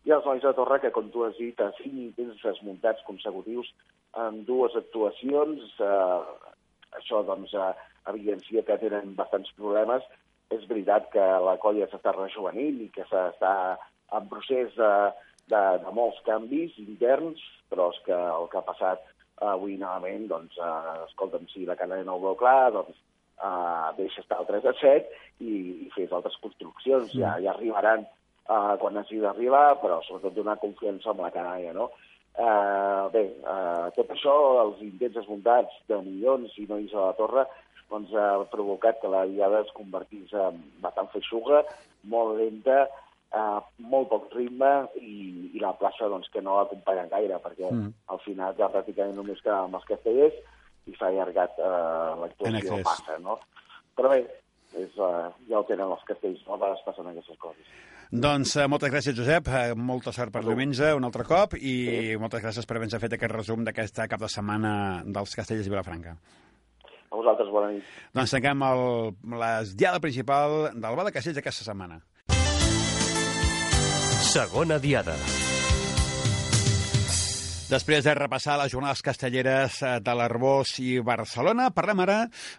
[0.09, 3.69] i els nois de Torre, que, com tu has dit, a 5 intents desmuntats consecutius
[4.25, 6.21] en dues actuacions, eh,
[6.99, 7.73] això, doncs, eh,
[8.13, 10.07] evidencia que tenen bastants problemes.
[10.51, 13.55] És veritat que la colla s'està rejuvenint i que s'està
[14.19, 14.93] en procés de,
[15.53, 19.05] de, de molts canvis interns, però és que el que ha passat
[19.53, 24.25] avui novament, doncs, eh, escolta'm, si la canalla no ho veu clar, doncs eh, deixa
[24.25, 25.55] estar el 3 a 7 i,
[25.87, 27.13] i fes altres construccions.
[27.15, 28.09] Ja, ja arribaran
[28.51, 31.91] eh, quan hagi d'arribar, però sobretot donar confiança amb la canalla, no?
[32.31, 34.35] Eh, bé, eh, tot això,
[34.65, 37.47] els intents desmuntats de milions i nois a la torre,
[37.91, 41.65] doncs ha provocat que la diada es convertís en bastant feixuga,
[42.13, 42.85] molt lenta,
[43.35, 43.59] eh,
[43.93, 47.91] molt poc ritme i, i la plaça doncs, que no l'acompanya gaire, perquè mm.
[48.15, 50.39] al final ja pràcticament només quedava amb els castellers
[50.87, 53.41] i s'ha allargat eh, l'actuació massa, no?
[53.99, 54.23] Però bé,
[54.79, 56.55] és, uh, ja ho tenen els castells, no?
[56.55, 57.73] a vegades passen aquestes coses.
[58.11, 59.49] Doncs eh, moltes gràcies, Josep.
[59.55, 63.35] Eh, molta sort per diumenge un altre cop i moltes gràcies per haver-nos fet aquest
[63.37, 64.73] resum d'aquesta cap de setmana
[65.07, 66.17] dels Castells de Vilafranca.
[67.11, 67.87] A vosaltres, bona nit.
[68.15, 68.83] Doncs tanquem el,
[69.39, 72.03] la diada principal del Bar de Castells aquesta setmana.
[74.31, 75.15] Segona diada.
[77.71, 82.17] Després de repassar les jornades castelleres eh, de l'Arbós i Barcelona, parlem ara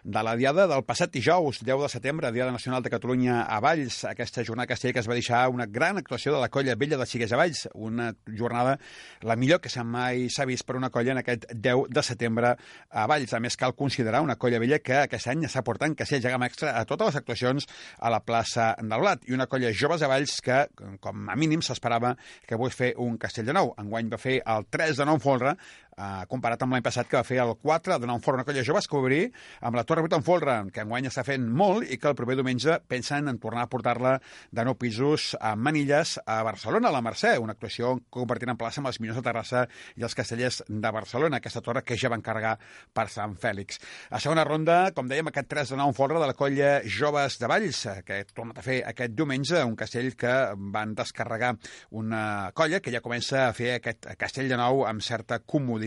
[0.08, 4.06] de la diada del passat dijous, 10 de setembre, Diada Nacional de Catalunya a Valls.
[4.08, 7.04] Aquesta jornada castellera que es va deixar una gran actuació de la colla vella de
[7.04, 8.78] Sigues a Valls, una jornada
[9.20, 12.54] la millor que mai s'ha vist per una colla en aquest 10 de setembre
[12.88, 13.36] a Valls.
[13.36, 16.48] A més, cal considerar una colla vella que aquest any està portant castells de gamma
[16.48, 20.08] extra a totes les actuacions a la plaça del Blat i una colla joves a
[20.08, 20.64] Valls que,
[21.04, 22.16] com a mínim, s'esperava
[22.48, 23.74] que avui fer un castell de nou.
[23.76, 25.56] Enguany va fer el 3 de nou folre,
[25.96, 28.64] eh, comparat amb l'any passat que va fer el 4 de nou folre, una colla
[28.66, 29.22] jove que obrir
[29.60, 32.36] amb la Torre 8 en folre, que enguany està fent molt i que el proper
[32.38, 34.16] diumenge pensen en tornar a portar-la
[34.50, 38.80] de nou pisos a Manilles, a Barcelona, a la Mercè, una actuació compartint en plaça
[38.82, 39.64] amb els Minyons de Terrassa
[39.96, 42.56] i els Castellers de Barcelona, aquesta torre que ja van carregar
[42.92, 43.80] per Sant Fèlix.
[44.10, 47.50] A segona ronda, com dèiem, aquest 3 de nou folre de la colla Joves de
[47.50, 50.32] Valls, que ha tornat a fer aquest diumenge, un castell que
[50.74, 51.54] van descarregar
[51.98, 55.81] una colla que ja comença a fer aquest castell de nou amb certa comoditat.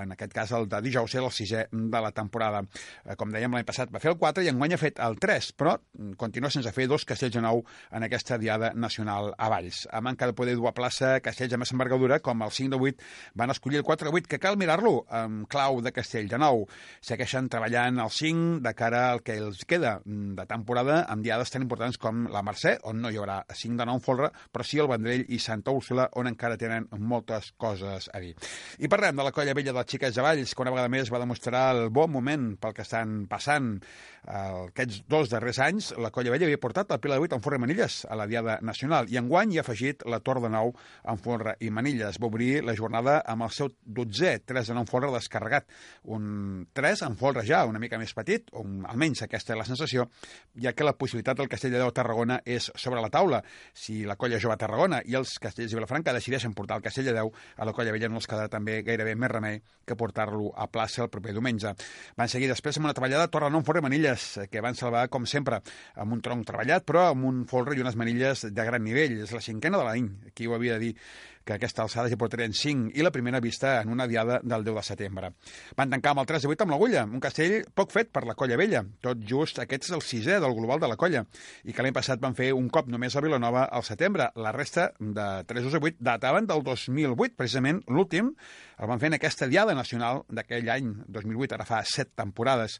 [0.00, 2.62] En aquest cas, el de dijous era el sisè de la temporada.
[3.04, 5.50] Eh, Com dèiem, l'any passat va fer el 4 i enguany ha fet el 3,
[5.58, 9.86] però mm, continua sense fer dos castells de nou en aquesta diada nacional a Valls.
[9.90, 12.82] A manca de poder dur a plaça castells de més envergadura, com el 5 de
[12.92, 16.38] 8, van escollir el 4 de 8, que cal mirar-lo amb clau de castell de
[16.38, 16.66] nou.
[17.00, 21.50] Segueixen treballant el 5 de cara al que els queda mm, de temporada amb diades
[21.50, 24.66] tan importants com la Mercè, on no hi haurà 5 de nou en folre, però
[24.66, 28.34] sí el Vendrell i Santa Úrsula, on encara tenen moltes coses a dir.
[28.78, 31.20] I parlem de la colla vella dels Xiques de Valls, que una vegada més va
[31.22, 33.78] demostrar el bon moment pel que estan passant
[34.28, 35.90] aquests dos darrers anys.
[35.98, 38.26] La colla vella havia portat el Pilar de 8 en Forra i Manilles a la
[38.28, 40.74] Diada Nacional i enguany hi ha afegit la Tor de Nou
[41.08, 42.20] en Forra i Manilles.
[42.20, 45.66] Va obrir la jornada amb el seu 12è 3 de 9 en Forra descarregat.
[46.04, 50.08] Un 3 en Forra ja, una mica més petit, o almenys aquesta és la sensació,
[50.60, 53.42] ja que la possibilitat del Castell de Déu Tarragona és sobre la taula.
[53.72, 57.16] Si la colla jove Tarragona i els castells de Vilafranca decideixen portar el Castell de
[57.16, 60.50] Déu, a la colla vella no els quedarà també gaire gairebé més remei que portar-lo
[60.56, 61.72] a plaça el proper diumenge.
[62.18, 64.17] Van seguir després amb una treballada a Torrenom Fora Manilles,
[64.50, 65.60] que van salvar, com sempre,
[65.96, 69.18] amb un tronc treballat, però amb un folre i unes manilles de gran nivell.
[69.24, 70.94] És la cinquena de l'any, qui ho havia de dir
[71.48, 74.76] que aquesta alçada ja portarien 5 i la primera vista en una diada del 10
[74.76, 75.30] de setembre.
[75.78, 78.36] Van tancar amb el 3 de 8 amb l'agulla, un castell poc fet per la
[78.36, 78.84] colla vella.
[79.04, 81.24] Tot just aquest és el sisè del global de la colla
[81.64, 84.28] i que l'any passat van fer un cop només a Vilanova al setembre.
[84.36, 88.34] La resta de 3 a 8 dataven del 2008, precisament l'últim
[88.78, 92.76] el van fer en aquesta diada nacional d'aquell any, 2008, ara fa set temporades.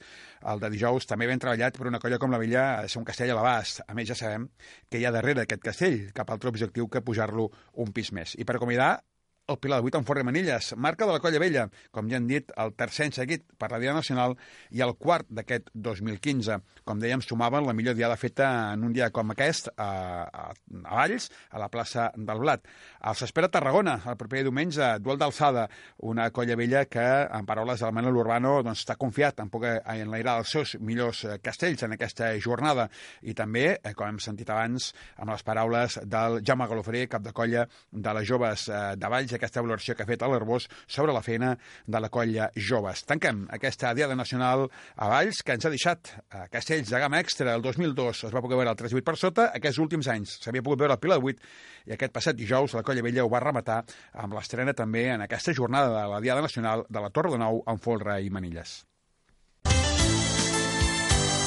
[0.46, 3.00] El de dijous també ben treballat per una colla com la Vella, ha de ser
[3.00, 3.82] un castell a l'abast.
[3.82, 4.46] A més, ja sabem
[4.86, 7.48] que hi ha darrere aquest castell cap altre objectiu que pujar-lo
[7.82, 8.36] un pis més.
[8.38, 9.04] I per comida
[9.48, 12.26] el Pilar de 8 en Forre Manilles, marca de la Colla Vella, com ja han
[12.28, 14.34] dit, el tercer any seguit per la Diada Nacional
[14.76, 16.58] i el quart d'aquest 2015.
[16.84, 19.88] Com dèiem, sumaven la millor diada feta en un dia com aquest a,
[20.28, 22.68] a, a Valls, a la plaça del Blat.
[23.08, 25.64] Els espera Tarragona, el proper diumenge, duel d'alçada,
[26.04, 30.38] una Colla Vella que, en paraules del Manel Urbano, doncs, està confiat en poder enlairar
[30.42, 32.90] els seus millors eh, castells en aquesta jornada
[33.24, 37.32] i també, eh, com hem sentit abans, amb les paraules del Jaume Galofré, cap de
[37.32, 41.14] colla de les joves eh, de Valls, aquesta valoració que ha fet a l'Arbós sobre
[41.16, 41.54] la feina
[41.86, 43.04] de la colla Joves.
[43.08, 47.54] Tanquem aquesta Diada Nacional a Valls, que ens ha deixat a Castells de Gama Extra
[47.54, 48.24] el 2002.
[48.28, 49.48] Es va poder veure el 3-8 per sota.
[49.56, 53.04] Aquests últims anys s'havia pogut veure el Pilar 8 i aquest passat dijous la colla
[53.06, 53.80] vella ho va rematar
[54.20, 57.62] amb l'estrena també en aquesta jornada de la Diada Nacional de la Torre de Nou
[57.66, 58.82] amb Folra i Manilles.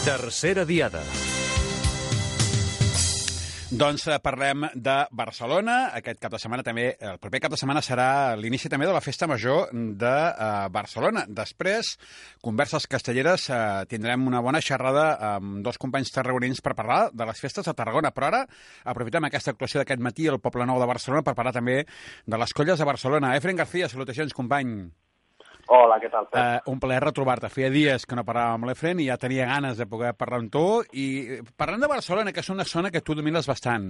[0.02, 1.04] Tercera diada.
[3.72, 5.94] Doncs eh, parlem de Barcelona.
[5.96, 9.00] Aquest cap de setmana també, el proper cap de setmana serà l'inici també de la
[9.00, 11.24] Festa Major de uh, Barcelona.
[11.32, 11.94] Després,
[12.44, 17.40] Converses Castelleres, uh, tindrem una bona xerrada amb dos companys tarragonins per parlar de les
[17.40, 18.12] festes de Tarragona.
[18.12, 18.42] Però ara
[18.92, 21.86] aprofitem aquesta actuació d'aquest matí al Poble Nou de Barcelona per parlar també
[22.28, 23.38] de les colles de Barcelona.
[23.40, 24.82] Efren García, salutacions, company.
[25.72, 26.36] Hola, què tal, Pep?
[26.36, 27.48] Uh, un plaer retrobar-te.
[27.48, 30.52] Feia dies que no parlàvem amb l'Efren i ja tenia ganes de poder parlar amb
[30.52, 30.64] tu.
[30.92, 33.86] I parlant de Barcelona, que és una zona que tu domines bastant,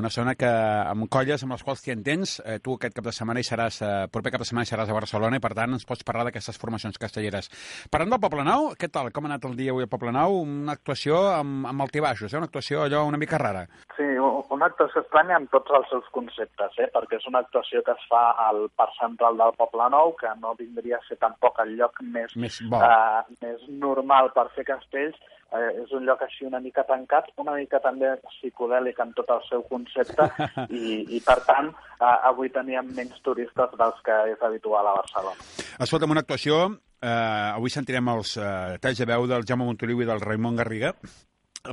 [0.00, 3.12] una zona que amb colles amb les quals t'hi entens, eh, tu aquest cap de
[3.12, 5.76] setmana hi seràs, eh, proper cap de setmana hi seràs a Barcelona i per tant
[5.76, 7.52] ens pots parlar d'aquestes formacions castelleres.
[7.92, 9.12] Parlant del Poble Nou, què tal?
[9.12, 10.40] Com ha anat el dia avui al Poble Nou?
[10.46, 12.40] Una actuació amb, amb altibaixos, eh?
[12.40, 13.66] una actuació allò una mica rara.
[13.98, 16.88] Sí, una actuació estranya en tots els seus conceptes, eh?
[16.96, 20.56] perquè és una actuació que es fa al Parc Central del Poble Nou, que no
[20.56, 22.80] vindria a ser tampoc el lloc més, Més bo.
[22.80, 25.18] uh, més normal per fer castells.
[25.48, 29.40] Uh, és un lloc així una mica tancat, una mica també psicodèlic en tot el
[29.46, 30.26] seu concepte
[30.68, 31.70] i, i per tant,
[32.02, 35.48] uh, avui teníem menys turistes dels que és habitual a Barcelona.
[35.80, 36.66] Escolta'm, una actuació...
[36.98, 37.08] Eh,
[37.54, 40.88] avui sentirem els eh, talls de veu del Jaume Montoliu i del Raimon Garriga.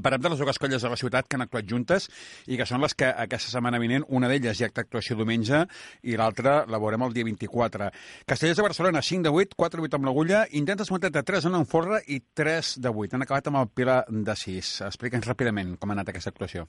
[0.03, 2.09] Parlem de les dues colles de la ciutat que han actuat juntes
[2.47, 5.63] i que són les que aquesta setmana vinent, una d'elles ja acta actuació diumenge
[6.03, 7.89] i l'altra la veurem el dia 24.
[8.27, 11.49] Castellers de Barcelona, 5 de 8, 4 de 8 amb l'agulla, intentes muntar de 3
[11.49, 13.15] en enforra i 3 de 8.
[13.15, 14.77] Han acabat amb el Pilar de 6.
[14.89, 16.67] Explica'ns ràpidament com ha anat aquesta actuació.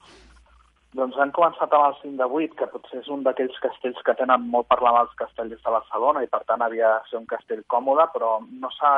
[0.95, 4.13] Doncs han començat amb el 5 de 8, que potser és un d'aquells castells que
[4.15, 7.17] tenen molt per la mà els castellers de Barcelona i per tant havia de ser
[7.19, 8.91] un castell còmode, però no s'ha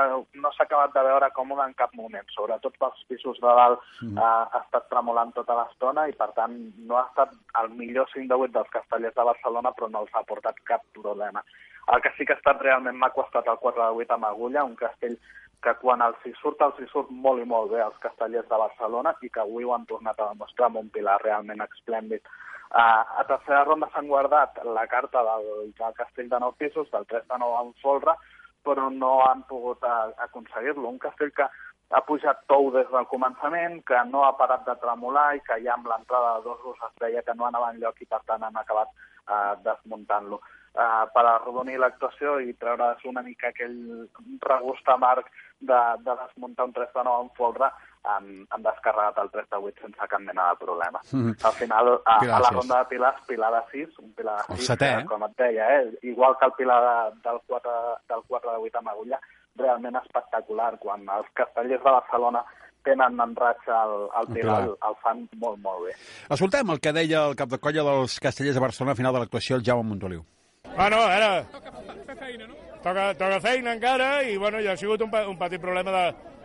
[0.43, 2.29] no acabat de veure còmode en cap moment.
[2.35, 4.21] Sobretot pels pisos de dalt mm.
[4.21, 8.29] eh, ha estat tremolant tota l'estona i per tant no ha estat el millor 5
[8.29, 11.43] de 8 dels castellers de Barcelona, però no els ha portat cap problema.
[11.89, 14.29] El que sí que ha estat realment maco ha estat el 4 de 8 amb
[14.29, 15.17] agulla, un castell
[15.63, 18.59] que quan els hi surt, els hi surt molt i molt bé als castellers de
[18.63, 22.23] Barcelona i que avui ho han tornat a demostrar amb un pilar realment esplèndid.
[22.69, 27.07] Uh, a tercera ronda s'han guardat la carta del, del castell de nou pisos, del
[27.09, 28.13] 3 de 9 en folre,
[28.63, 29.83] però no han pogut
[30.27, 30.87] aconseguir-lo.
[30.87, 31.47] Un castell que
[31.89, 35.73] ha pujat tou des del començament, que no ha parat de tremolar i que ja
[35.73, 38.61] amb l'entrada de dos gos es veia que no anava enlloc i per tant han
[38.61, 40.39] acabat uh, desmuntant-lo.
[40.69, 44.05] Uh, per arrodonir l'actuació i treure's una mica aquell
[44.45, 45.25] regust amarg
[45.59, 47.71] de, de desmuntar un 3 de 9 en folre,
[48.03, 51.01] han, han descarregat el 3 de 8 sense cap mena de problema.
[51.11, 51.35] Mhm.
[51.43, 54.61] Al final, a, a la ronda de pilars, pilar de 6, un pilar de El
[54.61, 55.05] 6, setè, eh?
[55.09, 55.99] com et deia, eh?
[56.13, 57.75] igual que el pilar de, del, 4,
[58.13, 59.19] del 4 de 8 amb agulla,
[59.59, 60.71] realment espectacular.
[60.79, 62.45] Quan els castellers de Barcelona
[62.87, 65.95] tenen en ratxa el, el pilar, el, el fan molt, molt bé.
[66.29, 69.25] Escoltem el que deia el cap de colla dels castellers de Barcelona al final de
[69.25, 70.23] l'actuació, el Jaume Montoliu.
[70.79, 71.45] Bueno, a veure...
[71.51, 72.55] Toca feina, no?
[72.79, 76.03] Toca, toca feina encara i, bueno, ja ha sigut un, un petit problema de,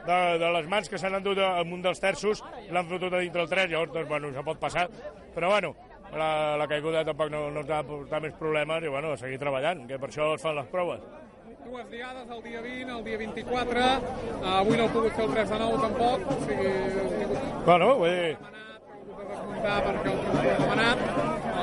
[0.08, 2.42] de, de les mans que s'han endut amb un dels terços
[2.74, 4.88] l'han fotut a dintre el 3, llavors, doncs, bueno, això pot passar.
[5.36, 5.70] Però, bueno,
[6.18, 9.20] la, la caiguda tampoc no, no ens ha de portar més problemes i, bueno, a
[9.22, 11.06] seguir treballant, que per això es fan les proves.
[11.64, 15.32] dues diades, el dia 20, el dia 24, uh, avui no he pogut fer el
[15.38, 16.74] 3 de 9 tampoc, o sigui,
[17.64, 21.04] Bueno, vull dir, demanat, he hagut de desmuntar perquè el tribunal ha demanat,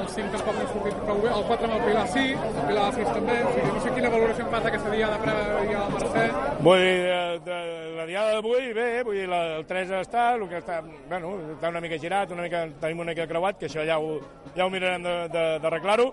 [0.02, 2.64] el 5 tampoc no ha sortit prou bé, el 4 amb el Pilar sí, el
[2.70, 5.84] Pilar de 6 també, o sigui, no sé quina valoració en fas d'aquesta diada prèvia
[5.84, 6.26] al Mercè.
[6.68, 7.60] Vull dir, de, de,
[8.00, 10.82] la diada d'avui, bé, vull dir, la, el 3 està, el que està,
[11.12, 14.18] bueno, està una mica girat, una mica, tenim una mica creuat, que això ja ho,
[14.58, 16.12] ja ho mirarem d'arreglar-ho,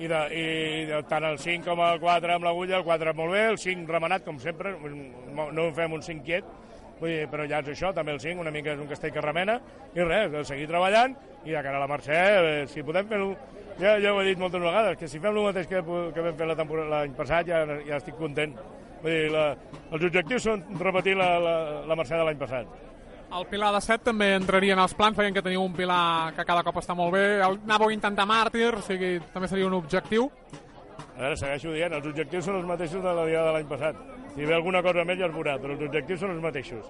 [0.00, 0.44] i, de, i
[0.88, 3.92] de, tant el 5 com el 4 amb l'agulla, el 4 molt bé, el 5
[3.92, 6.56] remenat, com sempre, no fem un 5 quiet,
[7.00, 9.24] vull dir, però ja és això, també el 5, una mica és un castell que
[9.24, 9.56] remena,
[9.96, 13.30] i res, seguir treballant, i de cara a la Mercè, eh, si podem fer-ho,
[13.80, 16.36] ja, ja ho he dit moltes vegades, que si fem el mateix que, que vam
[16.36, 18.54] fer l'any passat, ja, ja estic content.
[19.00, 19.48] Vull dir, la,
[19.90, 21.56] els objectius són repetir la, la,
[21.88, 22.78] la Mercè de l'any passat.
[23.30, 26.44] El Pilar de 7 també entraria en els plans, veient que teniu un Pilar que
[26.44, 27.38] cada cop està molt bé.
[27.38, 30.26] El, anàveu a intentar màrtir, o sigui, també seria un objectiu.
[31.14, 34.02] A veure, segueixo dient, els objectius són els mateixos de la dia de l'any passat.
[34.34, 36.86] Si ve alguna cosa més ja es veurà, però els objectius són els mateixos.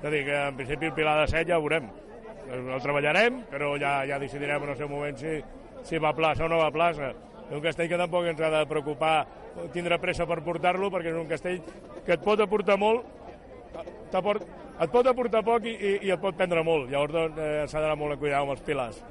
[0.00, 1.90] És a dir, que en principi el Pilar de 7 ja ho veurem.
[2.50, 5.36] El treballarem, però ja, ja decidirem en el seu moment si,
[5.86, 7.12] si va a plaça o no va a plaça.
[7.46, 9.14] És un castell que tampoc ens ha de preocupar
[9.74, 11.60] tindre pressa per portar-lo, perquè és un castell
[12.06, 13.06] que et pot aportar molt,
[14.10, 16.90] et pot aportar poc i, i, i et pot prendre molt.
[16.90, 19.02] Llavors doncs, eh, s'ha d'anar molt a cuidar amb els pilars.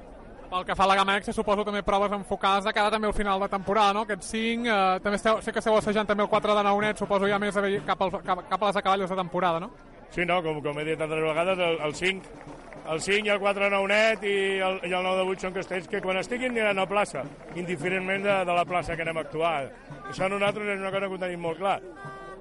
[0.49, 3.13] Pel que fa a la gamma X, suposo també proves enfocades de cara també al
[3.13, 4.01] final de temporada, no?
[4.07, 7.29] Aquests 5, eh, també esteu, sé que esteu assajant també el 4 de Naunet, suposo
[7.29, 7.53] ja més
[7.85, 9.69] cap, al, cap, cap a les acaballes de temporada, no?
[10.09, 12.57] Sí, no, com, com he dit altres vegades, el, el 5
[12.89, 14.35] el 5 i el 4 de Naunet i
[14.65, 17.21] el, i el 9 de 8 són castells que quan estiguin aniran a plaça,
[17.53, 19.67] indiferentment de, de la plaça que anem a actuar.
[20.09, 21.77] Això a nosaltres és una cosa que ho tenim molt clar.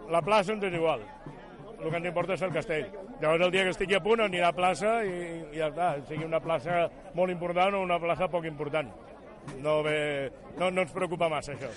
[0.08, 1.04] La plaça ens és igual
[1.78, 2.88] el que ens importa és el castell.
[3.20, 5.18] Llavors el dia que estigui a punt anirà a plaça i,
[5.54, 8.90] i ja està, sigui una plaça molt important o una plaça poc important.
[9.62, 11.70] No, ve, no, no ens preocupa massa això.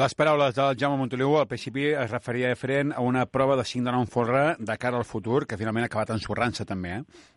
[0.00, 3.84] Les paraules del Jaume Montoliu al principi es referia diferent a una prova de 5
[3.84, 7.28] de 9 forra de cara al futur, que finalment ha acabat ensorrant-se també, eh?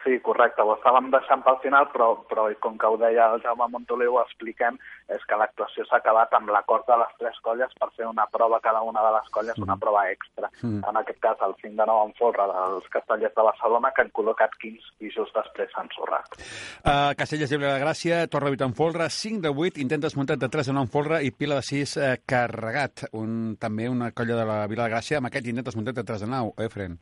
[0.00, 3.66] Sí, correcte, ho estàvem deixant pel final, però, però com que ho deia el Jaume
[3.68, 4.78] Montoliu, ho expliquem,
[5.12, 8.62] és que l'actuació s'ha acabat amb l'acord de les tres colles per fer una prova
[8.64, 9.82] cada una de les colles, una mm.
[9.82, 10.48] prova extra.
[10.62, 10.80] Mm.
[10.88, 14.12] En aquest cas, el 5 de 9 en folre dels castellers de Barcelona, que han
[14.16, 16.40] col·locat 15 i just després s'han sorrat.
[16.80, 20.72] Uh, Castellers de Gràcia, Torre 8 en folre, 5 de 8, intenta desmuntat de 3
[20.72, 23.04] de 9 en folre i Pila de 6 uh, carregat.
[23.20, 26.24] Un, també una colla de la Vila de Gràcia amb aquest intent desmuntat de 3
[26.24, 26.96] de 9, eh, Fren?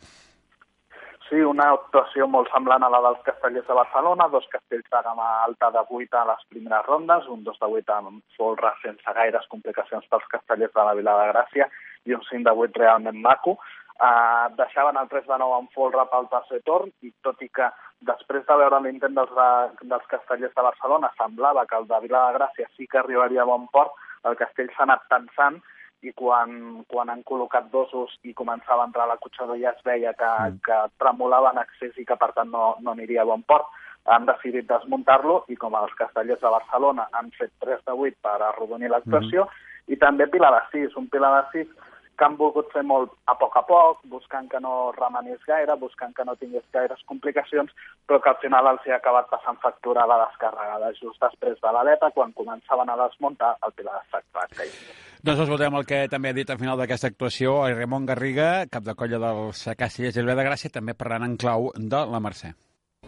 [1.29, 5.27] Sí, una actuació molt semblant a la dels castellers de Barcelona, dos castells de gamma
[5.45, 9.45] alta de 8 a les primeres rondes, un 2 de 8 amb folre sense gaires
[9.53, 11.69] complicacions pels castellers de la Vila de Gràcia
[12.09, 13.59] i un 5 de 8 realment maco.
[13.99, 17.69] Uh, deixaven el 3 de 9 en folre pel tercer torn i tot i que
[18.09, 22.29] després de veure l'intent dels, de, dels castellers de Barcelona semblava que el de Vila
[22.29, 23.93] de Gràcia sí que arribaria a bon port,
[24.25, 25.61] el castell s'ha anat tensant
[26.03, 30.15] i quan, quan han col·locat dosos i començava a entrar a l'acotxador ja es veia
[30.15, 30.61] que, mm.
[30.67, 33.67] que tremolava en accés i que per tant no, no aniria a bon port.
[34.09, 38.39] Han decidit desmuntar-lo i com els castellers de Barcelona han fet 3 de 8 per
[38.39, 39.93] arrodonir l'actuació mm.
[39.93, 41.77] i també Pilar de 6, un Pilar de 6
[42.19, 46.17] que han volgut fer molt a poc a poc, buscant que no remenés gaire, buscant
[46.17, 47.71] que no tingués gaires complicacions,
[48.11, 50.91] però que al final els hi ha acabat passant factura a la descarregada.
[50.99, 54.75] Just després de l'aleta, quan començaven a desmuntar, el Pilar de 7 va cair.
[55.19, 58.85] Doncs escoltem el que també ha dit al final d'aquesta actuació el Ramon Garriga, cap
[58.87, 62.53] de colla dels Càceres i de Gràcia, també parlant en clau de la Mercè.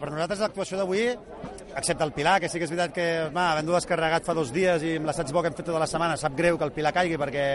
[0.01, 1.05] Per nosaltres l'actuació d'avui,
[1.77, 4.83] excepte el Pilar, que sí que és veritat que va, havent-ho descarregat fa dos dies
[4.83, 6.91] i amb l'assaig bo que hem fet tota la setmana, sap greu que el Pilar
[6.95, 7.45] caigui perquè,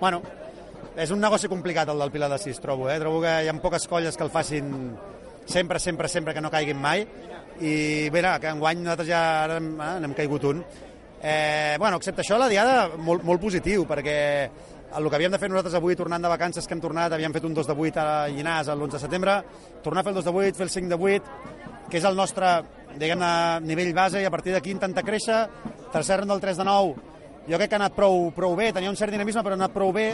[0.00, 0.22] bueno,
[0.96, 2.96] és un negoci complicat el del Pilar de 6, trobo, eh?
[3.02, 4.72] Trobo que hi ha poques colles que el facin
[5.44, 7.04] sempre, sempre, sempre, que no caiguin mai
[7.60, 10.64] i bé, que enguany nosaltres ja ara n'hem caigut un
[11.22, 14.16] Eh, bueno, excepte això, la diada molt, molt positiu, perquè
[14.98, 17.46] el que havíem de fer nosaltres avui, tornant de vacances que hem tornat, havíem fet
[17.46, 19.36] un 2 de 8 a Llinars l'11 de setembre,
[19.84, 21.36] tornar a fer el 2 de 8, fer el 5 de 8,
[21.88, 22.50] que és el nostre,
[22.98, 23.22] diguem
[23.68, 25.38] nivell base, i a partir d'aquí intentar créixer,
[25.94, 26.94] tercer ronda del 3 de 9,
[27.46, 29.74] jo crec que ha anat prou, prou bé, tenia un cert dinamisme, però ha anat
[29.74, 30.08] prou bé,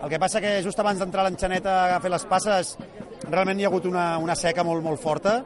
[0.00, 2.74] el que passa que just abans d'entrar l'enxaneta a fer les passes,
[3.28, 5.42] realment hi ha hagut una, una seca molt, molt forta,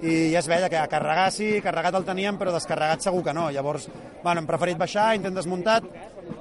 [0.00, 3.34] i ja es veia que a carregar sí, carregat el teníem, però descarregat segur que
[3.36, 3.50] no.
[3.52, 3.88] Llavors,
[4.22, 5.84] bueno, hem preferit baixar, intent desmuntat,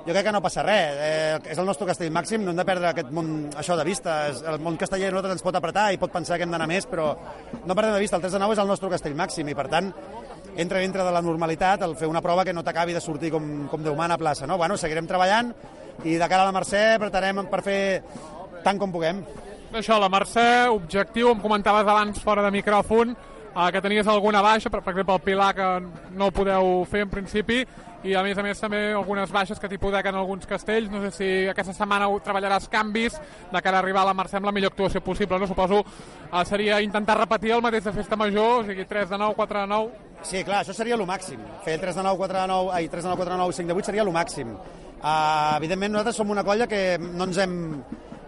[0.05, 2.65] jo crec que no passa res, eh, és el nostre castell màxim, no hem de
[2.67, 6.13] perdre aquest món, això de vista, el món casteller nosaltres ens pot apretar i pot
[6.13, 7.11] pensar que hem d'anar més, però
[7.65, 9.67] no perdem de vista, el 3 de 9 és el nostre castell màxim i per
[9.71, 9.91] tant
[10.59, 13.67] entra dintre de la normalitat el fer una prova que no t'acabi de sortir com,
[13.71, 14.47] com Déu mana a plaça.
[14.47, 14.57] No?
[14.57, 15.53] Bueno, seguirem treballant
[16.03, 17.79] i de cara a la Mercè apretarem per fer
[18.63, 19.21] tant com puguem.
[19.69, 23.13] Això, la Mercè, objectiu, em comentaves abans fora de micròfon,
[23.55, 25.67] uh, que tenies alguna baixa, per, per exemple el Pilar que
[26.15, 27.63] no ho podeu fer en principi,
[28.03, 31.29] i a més a més també algunes baixes que t'hipoteken alguns castells, no sé si
[31.51, 33.17] aquesta setmana treballaràs canvis
[33.51, 35.49] de cara a arribar a la Mercè amb la millor actuació possible, no?
[35.49, 39.35] Suposo uh, seria intentar repetir el mateix de festa major, o sigui 3 de 9,
[39.35, 40.05] 4 de 9...
[40.23, 41.43] Sí, clar, això seria el màxim.
[41.63, 43.67] Fer 3 de 9, 4 de 9, ai, 3 de 9, 4 de 9, 5
[43.67, 44.55] de 8 seria el màxim.
[44.99, 47.53] Uh, evidentment, nosaltres som una colla que no ens hem,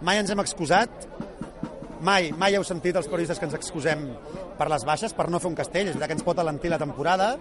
[0.03, 1.07] mai ens hem excusat,
[2.01, 4.07] mai, mai heu sentit els periodistes que ens excusem
[4.57, 5.89] per les baixes, per no fer un castell.
[5.89, 7.35] És veritat que ens pot alentir la temporada,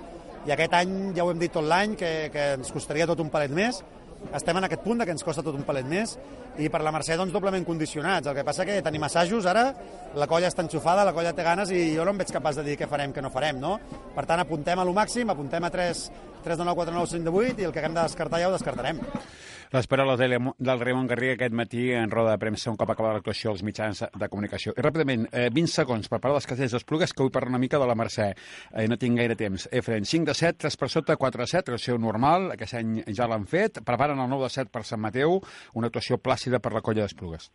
[0.49, 3.33] i aquest any ja ho hem dit tot l'any, que, que ens costaria tot un
[3.33, 3.83] palet més.
[4.37, 6.13] Estem en aquest punt de que ens costa tot un palet més
[6.61, 8.29] i per la Mercè doncs doblement condicionats.
[8.29, 9.65] El que passa que tenim assajos ara,
[10.15, 12.67] la colla està enxufada, la colla té ganes i jo no em veig capaç de
[12.69, 13.79] dir què farem, què no farem, no?
[14.15, 16.03] Per tant, apuntem a lo màxim, apuntem a 3,
[16.45, 18.51] 3 de 9, 4 9, 5 de 8 i el que haguem de descartar ja
[18.51, 19.01] ho descartarem.
[19.71, 23.53] Les paraules del, Raymond Garriga aquest matí en roda de premsa un cop acabada l'actuació
[23.53, 24.73] als mitjans de comunicació.
[24.75, 27.79] I ràpidament, eh, 20 segons per parlar dels castells d'Esplugues, que vull parlar una mica
[27.79, 28.35] de la Mercè.
[28.73, 29.69] Eh, no tinc gaire temps.
[29.71, 33.29] Efren, 5 de 7, 3 per sota, 4 de 7, actuació normal, aquest any ja
[33.29, 33.79] l'han fet.
[33.85, 35.41] Preparen el 9 de 7 per Sant Mateu,
[35.75, 37.53] una actuació plàcida per la colla d'Esplugues.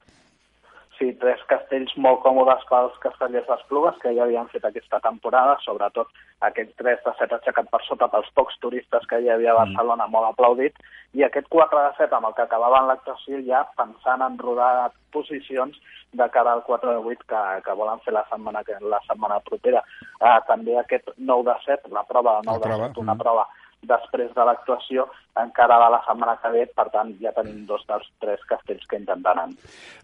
[0.96, 6.08] Sí, tres castells molt còmodes pels castellers d'Esplugues que ja havien fet aquesta temporada, sobretot
[6.48, 10.08] aquest 3 de 7 aixecat per sota pels pocs turistes que hi havia a Barcelona,
[10.14, 10.80] molt aplaudit,
[11.20, 15.76] i aquest 4 de 7 amb el que acabaven l'actuació ja pensant en rodar posicions
[16.16, 19.42] de cara al 4 de 8 que, que volen fer la setmana, que, la setmana
[19.44, 19.84] propera.
[20.22, 23.48] Uh, també aquest 9 de 7, la prova del 9 de 7, una prova
[23.90, 28.08] després de l'actuació encara de la setmana que ve, per tant ja tenim dos dels
[28.24, 29.52] tres castells que intentaran.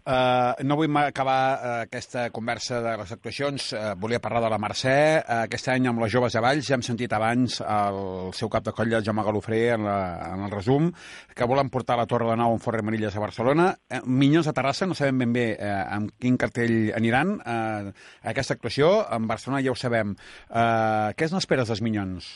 [0.04, 4.60] Uh, no vull acabar uh, aquesta conversa de les actuacions, uh, volia parlar de la
[4.60, 4.96] Mercè.
[5.22, 8.02] Uh, aquest any amb les joves de Valls ja hem sentit abans el
[8.36, 9.98] seu cap de colla, Jaume Galofré, en, la,
[10.34, 10.90] en el resum,
[11.32, 13.72] que volen portar la Torre de Nou en Forre Manilles a Barcelona.
[13.88, 18.34] Uh, Minyons de Terrassa, no sabem ben bé uh, amb quin cartell aniran uh, a
[18.36, 18.98] aquesta actuació.
[19.16, 20.12] En Barcelona ja ho sabem.
[20.50, 22.34] Uh, què es n'esperes dels Minyons?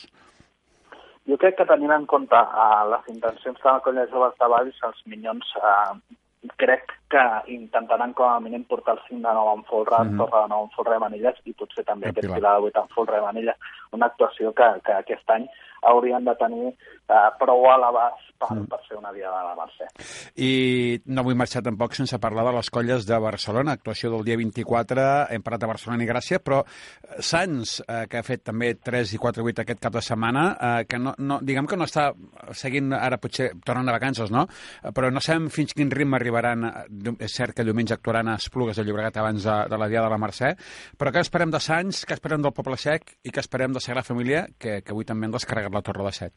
[1.27, 4.77] Jo crec que tenint en compte uh, les intencions de la colla joves de Valls,
[4.89, 5.97] els Minyons uh,
[6.57, 10.17] crec que intentaran com a mínim portar el 5 de nou en folre, mm -hmm.
[10.17, 12.89] torre de nou en folre de Manilles i potser també aquest pilar de 8 en
[12.95, 13.55] folre de Manilles.
[13.91, 15.47] Una actuació que, que aquest any
[15.81, 18.67] haurien de tenir uh, prou a l'abast per, mm.
[18.69, 19.87] per ser una diada de la Mercè.
[20.43, 20.51] I
[21.13, 25.07] no vull marxar tampoc sense parlar de les colles de Barcelona, actuació del dia 24,
[25.33, 26.63] hem parlat de Barcelona i Gràcia, però
[27.19, 30.85] Sants, eh, que ha fet també 3 i 4 8 aquest cap de setmana, eh,
[30.89, 32.09] que no, no, diguem que no està
[32.53, 34.47] seguint, ara potser tornen de vacances, no?
[34.93, 38.85] Però no sabem fins quin ritme arribaran, és cert que diumenge actuaran a Esplugues de
[38.85, 40.53] Llobregat abans de, de la Diada de la Mercè,
[40.97, 44.07] però què esperem de Sants, què esperem del Poble Sec i què esperem de Sagrada
[44.07, 46.33] Família, que, que avui també han descarregat la Torre de Set?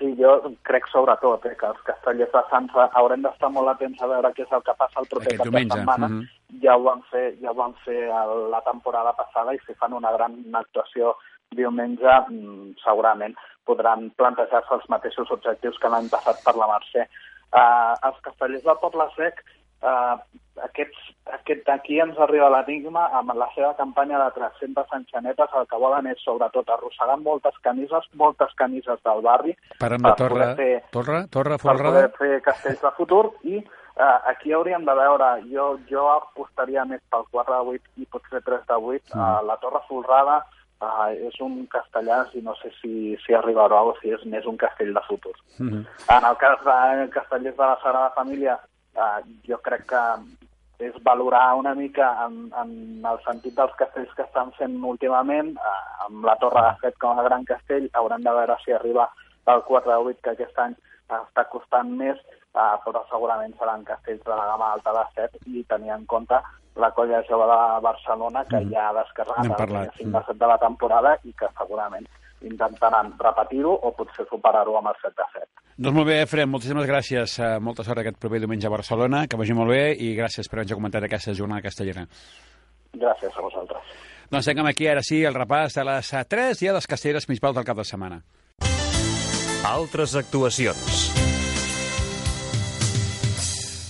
[0.00, 0.32] Sí, jo
[0.64, 4.46] crec sobretot eh, que els castellers de Sants haurem d'estar molt atents a veure què
[4.46, 6.08] és el que passa el proper cap de setmana.
[6.08, 6.22] mhm.
[6.62, 8.08] Ja ho van fer, ja ho van fer
[8.50, 11.14] la temporada passada i si fan una gran actuació
[11.54, 17.06] diumenge, mm, segurament podran plantejar-se els mateixos objectius que l'any passat per la Mercè.
[17.50, 19.40] Uh, els castellers del Poble Sec,
[19.82, 20.14] uh,
[20.62, 21.00] aquests,
[21.34, 26.06] aquest, aquí ens arriba l'enigma amb la seva campanya de 300 enxanetes, el que volen
[26.12, 31.24] és sobretot arrossegar moltes camises, moltes camises del barri, Parem de per Torre, fer Torre,
[31.32, 31.90] Torre, per Folrada?
[31.90, 33.58] poder fer castells de futur i
[34.00, 38.62] aquí hauríem de veure, jo, jo apostaria més pel 4 de 8 i potser 3
[38.70, 39.20] de 8, Mm.
[39.20, 40.38] uh, la Torre Folrada
[40.80, 44.58] uh, és un castellà i no sé si, si arribarà o si és més un
[44.60, 45.34] castell de futur.
[45.58, 45.86] Mhm.
[46.16, 48.58] En el cas de castellers de la Sagrada Família,
[48.94, 50.04] eh, jo crec que
[50.80, 52.70] és valorar una mica en, en
[53.04, 57.18] el sentit dels castells que estan fent últimament, eh, amb la Torre de Fet com
[57.18, 59.10] a gran castell, haurem de veure si arriba
[59.46, 60.76] el 4 de 8, que aquest any
[61.10, 62.16] està costant més,
[62.54, 66.40] eh, però segurament seran castells de la gamma alta de 7 i tenir en compte
[66.76, 68.70] la colla jove de Barcelona, que Mm.
[68.72, 72.06] ja ha descarregat N'hem el parlat, 5 de 7 de la temporada i que segurament
[72.42, 75.46] intentaran repetir-ho o potser superar-ho amb el 7 de 7.
[75.76, 77.38] Doncs molt bé, Efrem, moltíssimes gràcies.
[77.38, 80.58] Uh, molta sort aquest proper diumenge a Barcelona, que vagi molt bé i gràcies per
[80.60, 82.06] haver-nos comentat aquesta jornada castellera.
[82.94, 83.82] Gràcies a vosaltres.
[84.30, 87.64] Doncs tanquem aquí, ara sí, el repàs de les eh, tres diades castelleres principals del
[87.64, 88.22] cap de setmana.
[89.64, 91.29] Altres actuacions.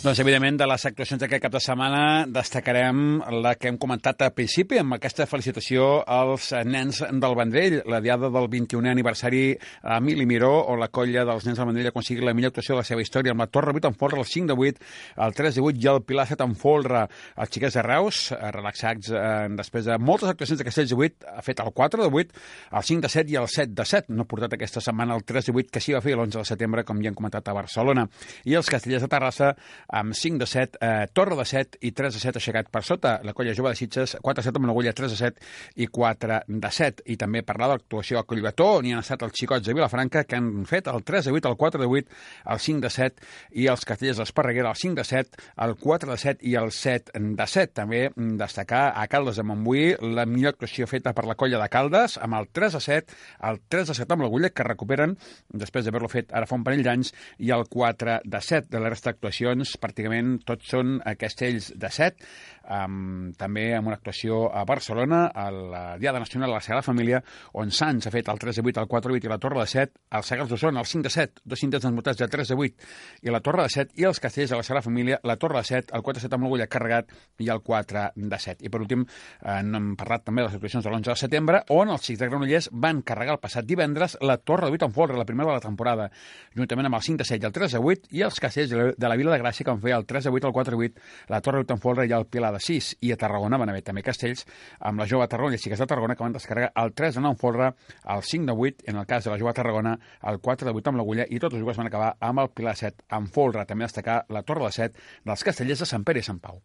[0.01, 4.31] Doncs, evidentment, de les actuacions d'aquest cap de setmana destacarem la que hem comentat al
[4.33, 9.43] principi, amb aquesta felicitació als nens del Vendrell, la diada del 21è aniversari
[9.83, 12.81] a Emili Miró, on la colla dels nens del Vendrell aconseguit la millor actuació de
[12.81, 14.89] la seva història, amb la Torre 8 en folre, el 5 de 8,
[15.27, 17.05] el 3 de 8 i el Pilar 7 en folre.
[17.37, 21.29] Els xiquets de Reus, eh, relaxats eh, després de moltes actuacions de Castells de 8,
[21.37, 22.41] ha fet el 4 de 8,
[22.73, 24.17] el 5 de 7 i el 7 de 7.
[24.17, 26.49] No ha portat aquesta setmana el 3 de 8, que sí va fer l'11 de
[26.55, 28.09] setembre, com ja hem comentat a Barcelona.
[28.49, 29.53] I els castellers de Terrassa
[29.91, 33.19] amb 5 de 7, eh, Torre de 7 i 3 de 7 aixecat per sota.
[33.25, 35.41] La colla jove de Sitges, 4 de 7 amb l'Agulla, 3 de 7
[35.77, 37.05] i 4 de 7.
[37.07, 40.25] I també parlar de l'actuació a Collbató, on hi han estat els xicots de Vilafranca,
[40.25, 42.21] que han fet el 3 de 8, el 4 de 8,
[42.55, 43.29] el 5 de 7
[43.63, 47.19] i els castellers d'Esparreguera, el 5 de 7, el 4 de 7 i el 7
[47.19, 47.73] de 7.
[47.81, 52.19] També destacar a Caldes de Montbui la millor actuació feta per la colla de Caldes,
[52.23, 53.19] amb el 3 de 7,
[53.51, 55.17] el 3 de 7 amb l'Agulla, que recuperen
[55.51, 58.69] després d'haver-lo fet ara fa un parell d'anys, i el 4 de 7.
[58.71, 62.29] De la resta d'actuacions, pràcticament tots són a castells de 7,
[62.71, 67.23] um, també amb una actuació a Barcelona, a la Diada Nacional de la Sagrada Família,
[67.61, 69.61] on Sants ha fet el 3 de 8, el 4 de 8 i la Torre
[69.63, 72.59] de 7, els Segals d'Osona, el 5 de 7, dos cintes desmutats de 3 de
[72.59, 72.91] 8
[73.27, 75.65] i la Torre de 7, i els castells de la Sagrada Família, la Torre de
[75.65, 78.65] 7, el 4 de 7 amb l'Agulla carregat i el 4 de 7.
[78.67, 79.07] I per últim,
[79.43, 82.31] eh, hem parlat també de les actuacions de l'11 de setembre, on els xics de
[82.31, 85.59] Granollers van carregar el passat divendres la Torre de 8 en folre, la primera de
[85.59, 86.11] la temporada,
[86.57, 89.09] juntament amb el 5 de 7 i el 3 de 8, i els castells de
[89.09, 91.41] la Vila de Gràcia, van fer el 3 de 8, el 4 de 8, la
[91.41, 92.91] Torre de 8 en folre i el Pilar de 6.
[93.07, 94.47] I a Tarragona van haver també castells
[94.79, 97.37] amb la jove Tarragona i xiques de Tarragona que van descarregar el 3 de 9
[97.37, 97.73] en folre,
[98.17, 99.97] el 5 de 8, en el cas de la jove Tarragona,
[100.31, 102.77] el 4 de 8 amb l'Agulla, i tots els joves van acabar amb el Pilar
[102.77, 103.67] 7 en folre.
[103.67, 106.63] També destacar la Torre de 7 dels castellers de Sant Pere i Sant Pau.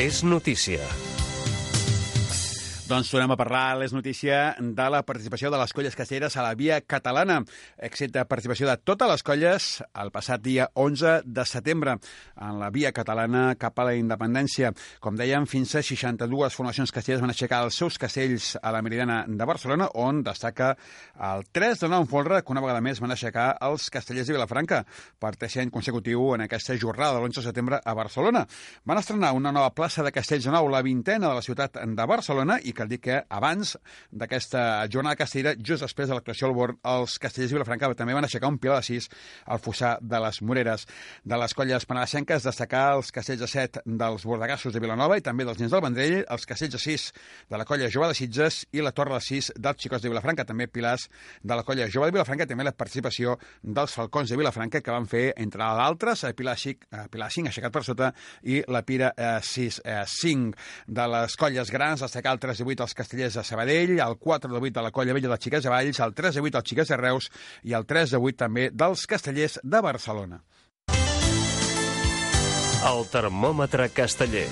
[0.00, 1.11] És notícia.
[2.92, 6.52] Doncs tornem a parlar, les notícia de la participació de les colles castelleres a la
[6.52, 7.38] via catalana.
[7.40, 9.68] De participació de totes les colles
[10.02, 11.94] el passat dia 11 de setembre
[12.36, 14.74] en la via catalana cap a la independència.
[15.00, 19.22] Com dèiem, fins a 62 formacions castelleres van aixecar els seus castells a la Meridiana
[19.24, 20.74] de Barcelona, on destaca
[21.30, 24.36] el 3 de 9 en folre, que una vegada més van aixecar els castellers de
[24.36, 24.82] Vilafranca
[25.16, 28.44] per tercer any consecutiu en aquesta jornada de l'11 de setembre a Barcelona.
[28.84, 32.08] Van estrenar una nova plaça de castells de nou, la vintena de la ciutat de
[32.14, 33.76] Barcelona, i cal dir que abans
[34.10, 38.26] d'aquesta jornada castellera, just després de l'actuació al Born, els castellers de Vilafranca també van
[38.26, 39.08] aixecar un pilar de sis
[39.46, 40.86] al fossar de les Moreres.
[41.24, 45.46] De les colles penedesenques, destacar els castells de set dels bordegassos de Vilanova i també
[45.46, 47.08] dels nens del Vendrell, els castells de sis
[47.50, 50.46] de la colla jove de Sitges i la torre de sis dels xicots de Vilafranca,
[50.48, 51.08] també pilars
[51.42, 55.06] de la colla jove de Vilafranca, també la participació dels falcons de Vilafranca que van
[55.06, 58.10] fer, entre d'altres, Pilar, Xic, Pilar 5 aixecat per sota
[58.48, 60.56] i la Pira eh, 6, eh, 5
[60.88, 64.52] de les colles grans, destacar el 3 i 8 els castellers de Sabadell, el 4
[64.52, 66.68] de 8 de la Colla Vella dels Xiquets de Valls, el 3 de 8 dels
[66.70, 67.30] Xiquets de Reus
[67.62, 70.42] i el 3 de 8 també dels castellers de Barcelona.
[72.82, 74.48] El termòmetre casteller.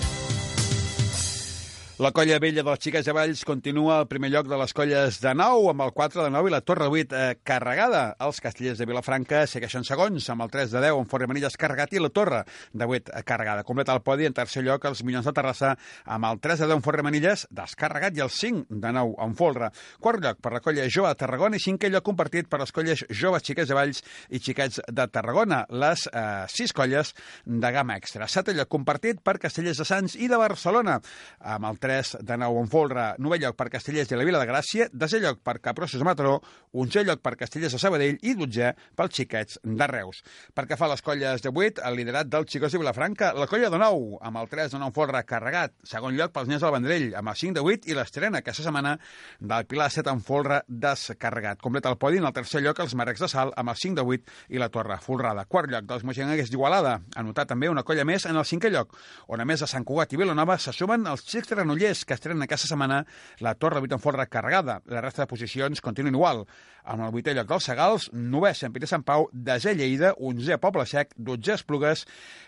[2.00, 5.32] La colla vella dels Xiquets de Valls continua al primer lloc de les colles de
[5.36, 8.14] nou, amb el 4 de 9 i la Torre 8 eh, carregada.
[8.24, 11.92] Els castellers de Vilafranca segueixen segons, amb el 3 de 10 en Forre Manilles carregat
[11.92, 12.38] i la Torre
[12.72, 13.66] de 8 eh, carregada.
[13.68, 15.74] Completa el podi en tercer lloc els Minyons de Terrassa
[16.06, 19.36] amb el 3 de 10 en Forre Manilles descarregat i el 5 de 9 en
[19.36, 19.68] Folre.
[20.00, 23.04] Quart lloc per la colla jove de Tarragona i cinquè lloc compartit per les colles
[23.10, 27.12] joves Xiquets de Valls i Xiquets de Tarragona, les eh, sis colles
[27.44, 28.24] de gamma extra.
[28.24, 30.96] Setè lloc compartit per Castellers de Sants i de Barcelona,
[31.44, 31.89] amb el 3
[32.20, 35.40] de nou en folre, novè lloc per Castellers de la Vila de Gràcia, desè lloc
[35.44, 36.36] per Caprossos de Mataró,
[36.72, 40.22] onzè lloc per Castellers de Sabadell i dotzè pels xiquets de Reus.
[40.54, 43.70] Per que fa les colles de 8, el liderat del Xicós de Vilafranca, la colla
[43.72, 47.08] de 9, amb el 3 de 9 folre carregat, segon lloc pels nens del Vendrell,
[47.18, 48.96] amb el 5 de 8 i l'estrena aquesta setmana
[49.40, 51.60] del Pilar 7 en folre descarregat.
[51.60, 54.06] Completa el podi en el tercer lloc els Marecs de Sal, amb el 5 de
[54.16, 55.46] 8 i la Torre folrada.
[55.50, 58.96] Quart lloc dels Moixenguers d'Igualada, anotat també una colla més en el cinquè lloc,
[59.28, 62.12] on a més de Sant Cugat i Vilanova se sumen els xics de Granollers, que
[62.12, 63.04] estrenen aquesta setmana
[63.40, 64.82] la Torre 8 en folre carregada.
[64.84, 66.44] La resta de posicions continuen igual.
[66.84, 70.84] Amb el vuitè lloc dels Segals, novè Sant Pere Sant Pau, desè Lleida, onzè Poble
[70.88, 72.04] Sec, dotzè Esplugues,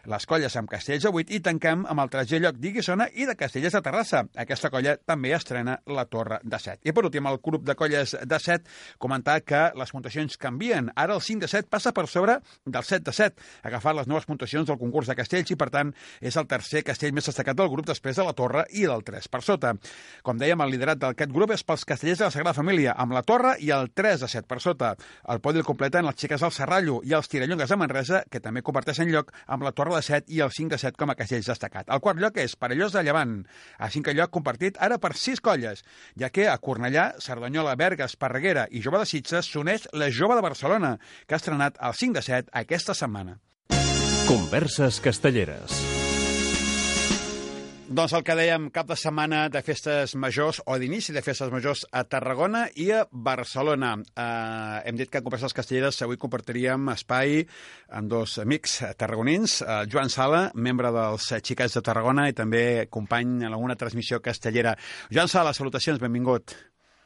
[0.08, 3.36] les colles amb Castells de 8 i tanquem amb el tercer lloc d'Iguissona i de
[3.38, 4.22] Castellers de Terrassa.
[4.44, 6.82] Aquesta colla també estrena la Torre de 7.
[6.88, 10.90] I per últim, el grup de colles de 7 comentar que les puntuacions canvien.
[10.96, 14.28] Ara el 5 de 7 passa per sobre del 7 de 7, agafant les noves
[14.28, 17.70] puntuacions del concurs de castells i, per tant, és el tercer castell més destacat del
[17.72, 19.74] grup després de la Torre i del 3 per sota.
[20.22, 23.22] Com dèiem, el liderat d'aquest grup és pels castellers de la Sagrada Família, amb la
[23.26, 24.94] Torre i el 3 de 7 per sota.
[25.28, 28.62] El podi el completen les xiques del Serrallo i els tirallongues de Manresa, que també
[28.62, 31.50] comparteixen lloc amb la Torre de 7 i el 5 de 7 com a castells
[31.50, 31.88] destacat.
[31.88, 33.38] El quart lloc és Parellós de Llevant,
[33.78, 35.84] a cinquè lloc compartit ara per sis colles,
[36.18, 40.46] ja que a Cornellà, Cerdanyola, Berga, Esparreguera i Jove de Sitges s'uneix la Jove de
[40.48, 40.96] Barcelona,
[41.26, 43.38] que ha estrenat el 5 de 7 aquesta setmana.
[44.28, 46.01] Converses castelleres.
[47.92, 51.82] Doncs el que dèiem, cap de setmana de festes majors o d'inici de festes majors
[51.92, 53.90] a Tarragona i a Barcelona.
[54.00, 57.42] Eh, hem dit que en Converses Castelleres avui compartiríem espai
[57.92, 63.42] amb dos amics tarragonins, eh, Joan Sala, membre dels Xicats de Tarragona i també company
[63.44, 64.72] en alguna transmissió castellera.
[65.12, 66.56] Joan Sala, salutacions, benvingut.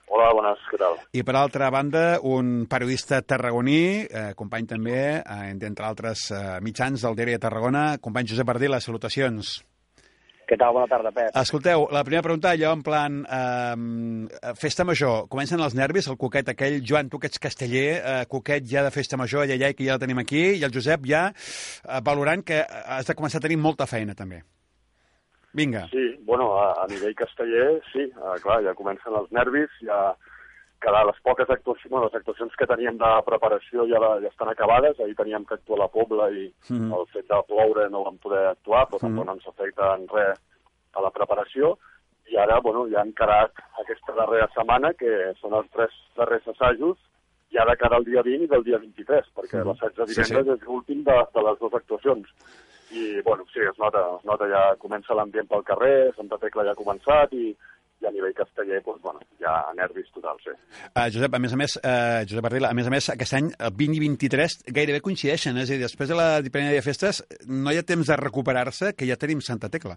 [0.07, 1.03] Hola, bones, què tal?
[1.11, 7.03] I per altra banda, un periodista tarragoní, eh, company també, eh, d'entre altres eh, mitjans
[7.03, 9.65] del diari de Tarragona, company Josep Ardila, salutacions.
[10.47, 10.77] Què tal?
[10.77, 11.33] Bona tarda, Pep.
[11.41, 16.53] Escolteu, la primera pregunta, allò en plan eh, festa major, comencen els nervis, el coquet
[16.53, 19.89] aquell, Joan, tu que ets casteller, eh, coquet ja de festa major, ja, ja, que
[19.89, 23.47] ja la tenim aquí, i el Josep ja eh, valorant que has de començar a
[23.49, 24.45] tenir molta feina, també.
[25.57, 25.87] Vinga.
[25.91, 30.13] Sí, bueno, a, a nivell casteller, sí, uh, clar, ja comencen els nervis, ja
[30.87, 34.53] cada les poques actuacions, bueno, les actuacions que teníem de preparació ja, la, ja estan
[34.53, 36.93] acabades, ahir teníem que actuar a la Pobla i mm.
[36.95, 39.09] el fet de ploure no vam poder actuar, però mm.
[39.09, 40.39] tampoc no ens afecta en res
[40.97, 41.75] a la preparació,
[42.31, 47.03] i ara, bueno, ja han encarat aquesta darrera setmana, que són els tres darrers assajos,
[47.55, 49.69] ja de cara al dia 20 i del dia 23, perquè mm.
[49.69, 50.55] l'assaig de divendres sí, sí.
[50.55, 52.35] és l'últim de, de les dues actuacions.
[52.95, 56.77] I, bueno, sí, es nota, es nota ja, comença l'ambient pel carrer, Santa Tecla ja
[56.77, 57.51] ha començat i,
[58.03, 60.53] i a nivell casteller, doncs, bueno, ja nervis totals, sí.
[60.91, 63.49] Uh, Josep, a més a més, uh, Josep Ardila, a més a més, aquest any,
[63.57, 67.23] el 20 i 23, gairebé coincideixen, és a dir, després de la primera de festes,
[67.49, 69.97] no hi ha temps de recuperar-se, que ja tenim Santa Tecla.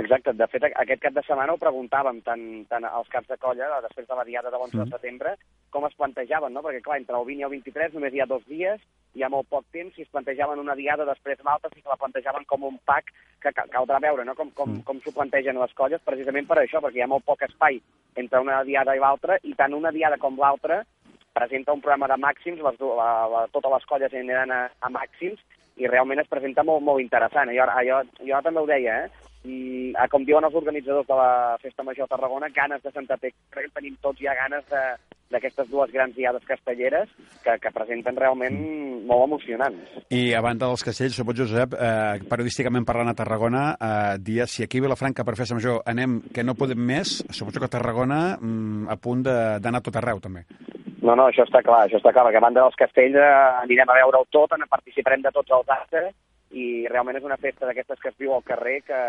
[0.00, 0.32] Exacte.
[0.34, 4.08] De fet, aquest cap de setmana ho preguntàvem tant, tant als caps de colla, després
[4.08, 4.80] de la diada de l'11 mm.
[4.82, 5.34] de setembre,
[5.74, 6.62] com es plantejaven, no?
[6.62, 8.82] Perquè, clar, entre el 20 i el 23 només hi ha dos dies,
[9.14, 11.98] hi ha molt poc temps, si es plantejaven una diada després l'altra, si se la
[11.98, 13.10] plantejaven com un pack,
[13.42, 14.36] que caldrà veure no?
[14.38, 14.84] com, com, mm.
[14.86, 17.80] com s'ho plantegen les colles, precisament per això, perquè hi ha molt poc espai
[18.22, 20.84] entre una diada i l'altra, i tant una diada com l'altra
[21.34, 25.42] presenta un programa de màxims, les, la, la, totes les colles aniran a, a màxims,
[25.82, 27.50] i realment es presenta molt, molt interessant.
[27.50, 29.32] Jo, jo, jo també ho deia, eh?
[29.44, 33.68] I, com diuen els organitzadors de la Festa Major de Tarragona, ganes de Santa Tecla,
[33.76, 34.82] tenim tots ja ganes de,
[35.34, 37.10] d'aquestes dues grans diades castelleres
[37.44, 38.56] que, que presenten realment
[39.08, 39.98] molt emocionants.
[40.14, 44.64] I a banda dels castells, suposo, Josep, eh, periodísticament parlant a Tarragona, eh, dia, si
[44.64, 48.38] aquí a Vilafranca per Festa Major anem que no podem més, suposo que a Tarragona
[48.38, 50.46] mm, a punt d'anar tot arreu, també.
[51.04, 53.32] No, no, això està clar, això està clar, perquè a banda dels castells eh,
[53.64, 56.14] anirem a veure-ho tot, en participarem de tots els actes,
[56.54, 59.00] i realment és una festa d'aquestes que es viu al carrer, que,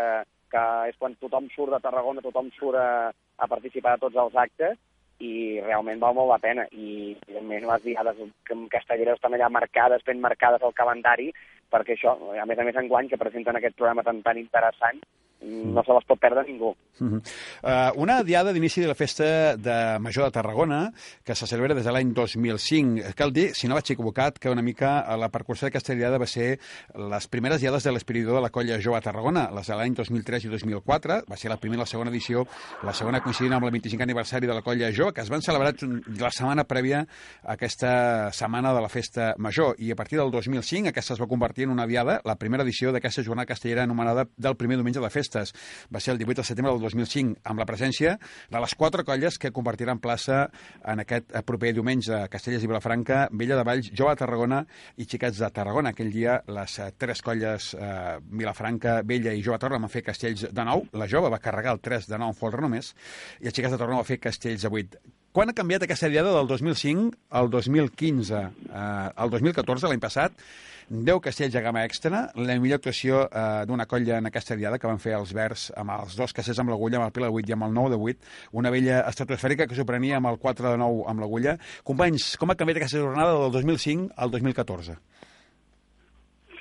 [0.50, 4.38] que és quan tothom surt de Tarragona, tothom surt a, a participar de tots els
[4.42, 4.78] actes,
[5.22, 6.66] i realment val molt la pena.
[6.72, 8.18] I, evidentment, les diades
[8.72, 11.30] castelleres estan allà marcades, ben marcades al calendari,
[11.72, 15.00] perquè això, a més a més, enguany, que presenten aquest programa tan, tan interessant,
[15.42, 16.74] no se les pot perdre ningú.
[16.98, 17.20] Uh -huh.
[17.62, 20.92] uh, una diada d'inici de la festa de Major de Tarragona,
[21.24, 23.14] que se celebra des de l'any 2005.
[23.14, 26.58] Cal dir, si no vaig equivocat, que una mica la percursió d'aquesta diada va ser
[26.94, 30.44] les primeres diades de l'esperidor de la colla Jove a Tarragona, les de l'any 2003
[30.44, 31.24] i 2004.
[31.30, 32.46] Va ser la primera i la segona edició,
[32.82, 35.74] la segona coincidint amb el 25 aniversari de la colla Jove, que es van celebrar
[36.18, 37.06] la setmana prèvia
[37.42, 39.74] a aquesta setmana de la festa Major.
[39.78, 42.90] I a partir del 2005 aquesta es va convertir en una diada, la primera edició
[42.90, 45.52] d'aquesta jornada castellera anomenada del primer diumenge de la festa festes
[45.92, 48.16] va ser el 18 de setembre del 2005, amb la presència
[48.50, 50.46] de les quatre colles que compartiran plaça
[50.84, 54.62] en aquest eh, proper diumenge a Castellers i Vilafranca, Vella de Valls, Jove de Tarragona
[54.96, 55.92] i Xiquets de Tarragona.
[55.94, 60.06] Aquell dia les eh, tres colles, eh, Vilafranca, Vella i Jove de Tarragona, van fer
[60.06, 60.86] Castells de nou.
[60.96, 62.94] La Jove va carregar el 3 de 9 en folre només
[63.40, 65.04] i els Xiquets de Tarragona va fer Castells de 8.
[65.36, 68.38] Quan ha canviat aquesta diada del 2005 al 2015?
[68.40, 68.84] Eh,
[69.24, 70.32] al 2014, l'any passat,
[70.88, 74.86] 10 castells de gamma extra, la millor actuació eh, d'una colla en aquesta diada que
[74.86, 77.56] van fer els Verds amb els dos castells amb l'agulla, amb el Pila 8 i
[77.56, 78.30] amb el 9 de 8,
[78.60, 81.56] una vella estratosfèrica que s'ho prenia amb el 4 de 9 amb l'agulla.
[81.82, 84.96] Companys, com ha canviat aquesta jornada del 2005 al 2014?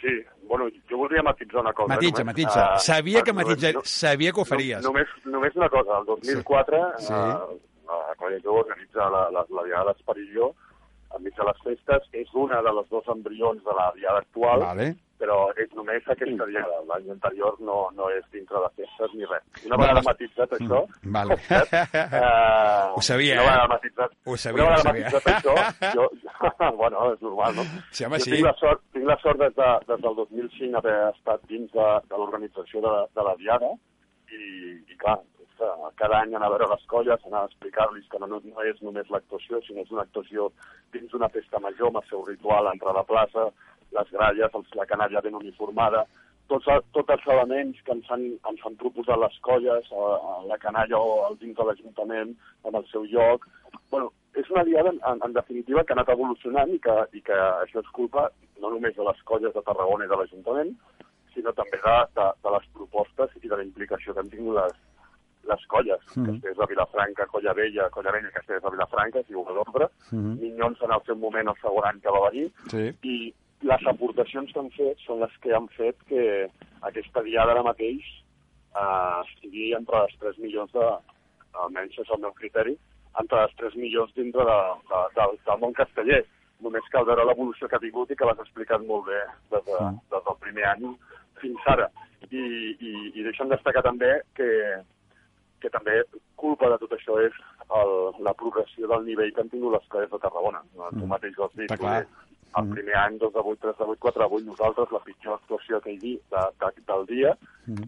[0.02, 0.18] Sí,
[0.50, 1.94] bueno, jo voldria matitzar una cosa.
[1.94, 2.66] Matitza, només, matitza.
[2.66, 4.82] Uh, sabia que matitza, no, sabia que ho faries.
[4.82, 7.06] No, només, només una cosa, el 2004 sí.
[7.06, 7.14] Sí.
[7.14, 10.56] Uh, la Colla Jo organitza la, la, la Diada d'Esperilló
[11.16, 14.88] enmig de les festes, és una de les dos embrions de la diada actual, vale.
[15.22, 16.82] però és només aquesta diada.
[16.90, 19.46] L'any anterior no, no és dintre de festes ni res.
[19.70, 20.08] Una vegada vale.
[20.10, 20.82] matitzat això...
[21.04, 21.38] Mm, vale.
[21.40, 25.06] uh, ho sabia, una vegada matitzat, Ho sabia, una ho sabia.
[25.06, 25.56] matitzat això,
[25.96, 27.68] jo, jo, bueno, és normal, no?
[27.92, 28.36] Sí, home, jo sí.
[28.36, 31.88] Tinc la sort, tinc la sort des, de, des del 2005 haver estat dins de,
[32.10, 33.72] de l'organització de, de la diada
[34.36, 34.42] i,
[34.92, 35.20] i clar,
[35.96, 39.10] cada any anar a veure les colles, anar a explicar-los que no, no és només
[39.14, 40.52] l'actuació, sinó és una actuació
[40.94, 43.50] dins d'una festa major, amb el seu ritual, entrar a la plaça,
[43.96, 46.06] les gralles, els, la canalla ben uniformada,
[46.52, 50.60] tots, tots els elements que ens han, ens han proposat les colles, a, a la
[50.62, 52.36] canalla o al dins de l'Ajuntament,
[52.66, 53.48] en el seu lloc.
[53.92, 57.38] bueno, és una diada, en, en definitiva, que ha anat evolucionant i que, i que
[57.38, 58.28] això és culpa
[58.62, 60.74] no només de les colles de Tarragona i de l'Ajuntament,
[61.34, 64.76] sinó també de, de, de les propostes i de la implicació que han tingut les,
[65.48, 66.26] les colles, mm -hmm.
[66.32, 70.40] Castells de Vilafranca, Colla Vella, Colla Vella, Castells de Vilafranca, si ho d'ordre, mm -hmm.
[70.42, 72.84] Minyons en el seu moment el segon any que va venir, sí.
[73.02, 76.50] i les aportacions que han fet són les que han fet que
[76.82, 78.04] aquesta diada ara mateix
[78.82, 80.88] eh, estigui entre els 3 milions de,
[81.64, 82.76] almenys és el meu criteri,
[83.20, 84.58] entre les tres millors dintre de,
[84.90, 86.24] de, del, del món casteller.
[86.64, 89.22] Només cal veure l'evolució que ha tingut i que l'has explicat molt bé
[89.54, 89.80] des, de,
[90.14, 90.86] des del primer any
[91.42, 91.90] fins ara.
[92.32, 92.42] I,
[92.80, 94.48] i, i deixa'm destacar també que,
[95.66, 95.98] que també
[96.40, 97.42] culpa de tot això és
[97.80, 97.96] el,
[98.28, 100.62] la progressió del nivell que han tingut les colles de Tarragona.
[100.78, 100.94] No?
[100.94, 101.76] Tu mateix ho has dit.
[102.56, 105.34] El primer any, 2 de 8, 3 de 8, 4 de 8, nosaltres la pitjor
[105.36, 107.34] actuació aquell dia, de, de, del dia,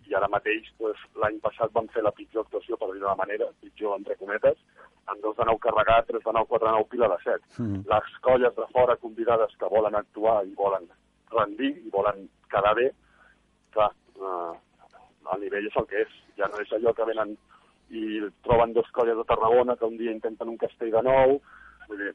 [0.09, 3.47] i ara mateix doncs, l'any passat vam fer la pitjor actuació, per dir d'una manera,
[3.63, 4.59] pitjor entre cometes,
[5.07, 7.63] amb 2 de 9 carregat, 3 de 9, 4 de 9, pila de 7.
[7.93, 10.89] Les colles de fora convidades que volen actuar i volen
[11.31, 12.91] rendir i volen quedar bé,
[13.71, 14.55] clar, eh,
[15.33, 16.17] el nivell és el que és.
[16.39, 17.37] Ja no és allò que venen
[17.89, 21.37] i troben dos colles de Tarragona que un dia intenten un castell de nou.
[21.87, 22.13] Vull dir,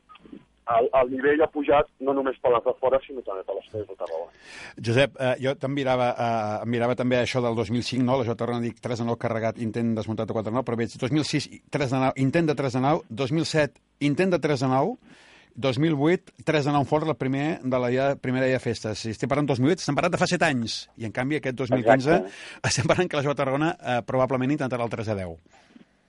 [0.72, 3.70] el, el nivell ha pujat no només per les de fora, sinó també per les
[3.72, 4.42] colles de Tarragona.
[4.88, 8.20] Josep, eh, jo te'n mirava, eh, em mirava també això del 2005, no?
[8.20, 10.94] La Jota dic 3 de 9 carregat, intent desmuntat de 4 de 9, però veig
[11.00, 14.96] 2006, 3 de 9, intent de 3 de 9, 2007, intent de 3 de 9,
[15.54, 18.94] 2008, 3 de 9 fort, la primer de la ja, primera ja festa.
[18.98, 20.78] Si estem parlant 2008, estem parlant de fa 7 anys.
[20.96, 22.38] I, en canvi, aquest 2015 Exacte.
[22.72, 25.60] estem parlant que la Jota Tarragona eh, probablement intentarà el 3 a 10.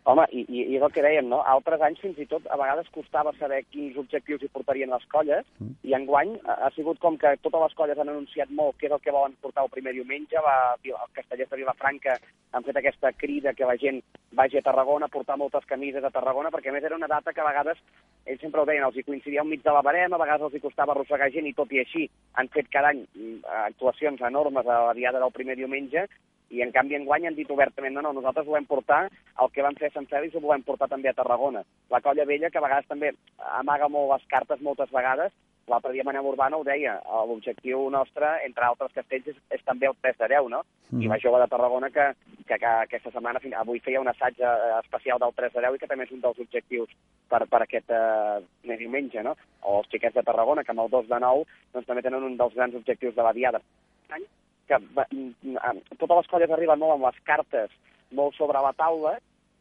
[0.04, 1.38] Home, i, i, i és el que dèiem, no?
[1.48, 5.48] Altres anys fins i tot a vegades costava saber quins objectius hi portarien les colles
[5.88, 8.96] i enguany ha, ha sigut com que totes les colles han anunciat molt què és
[8.98, 10.36] el que volen portar el primer diumenge.
[10.44, 12.18] Va, els castellers de Vilafranca
[12.52, 14.02] han fet aquesta crida que la gent
[14.36, 17.32] vagi a Tarragona a portar moltes camises a Tarragona perquè a més era una data
[17.32, 17.80] que a vegades
[18.26, 20.60] ells sempre ho deien, els hi coincidia al mig de la barema, a vegades els
[20.60, 23.40] hi costava arrossegar gent i tot i així han fet cada any mm,
[23.70, 26.08] actuacions enormes a la diada del primer diumenge
[26.54, 29.08] i en canvi enguany han dit obertament no, no, nosaltres volem portar
[29.42, 31.64] el que van fer a Sant Fèlix ho volem portar també a Tarragona.
[31.90, 33.14] La colla vella, que a vegades també
[33.62, 35.34] amaga molt les cartes moltes vegades,
[35.68, 36.98] l'altre dia Manel Urbana ho deia,
[37.30, 40.62] l'objectiu nostre, entre altres castells, és, és també el 3 de 10, no?
[40.92, 41.06] Mm.
[41.06, 42.10] I la jove de Tarragona que,
[42.44, 45.82] que, que aquesta setmana, avui feia un assaig eh, especial del 3 de 10 i
[45.82, 46.94] que també és un dels objectius
[47.32, 49.38] per, per aquest eh, diumenge, no?
[49.64, 52.38] O els xiquets de Tarragona, que amb el 2 de 9 doncs, també tenen un
[52.38, 53.64] dels grans objectius de la diada.
[54.12, 54.28] Any
[54.68, 57.72] que mm, mm, totes les colles arriben molt amb les cartes
[58.14, 59.18] molt sobre la taula,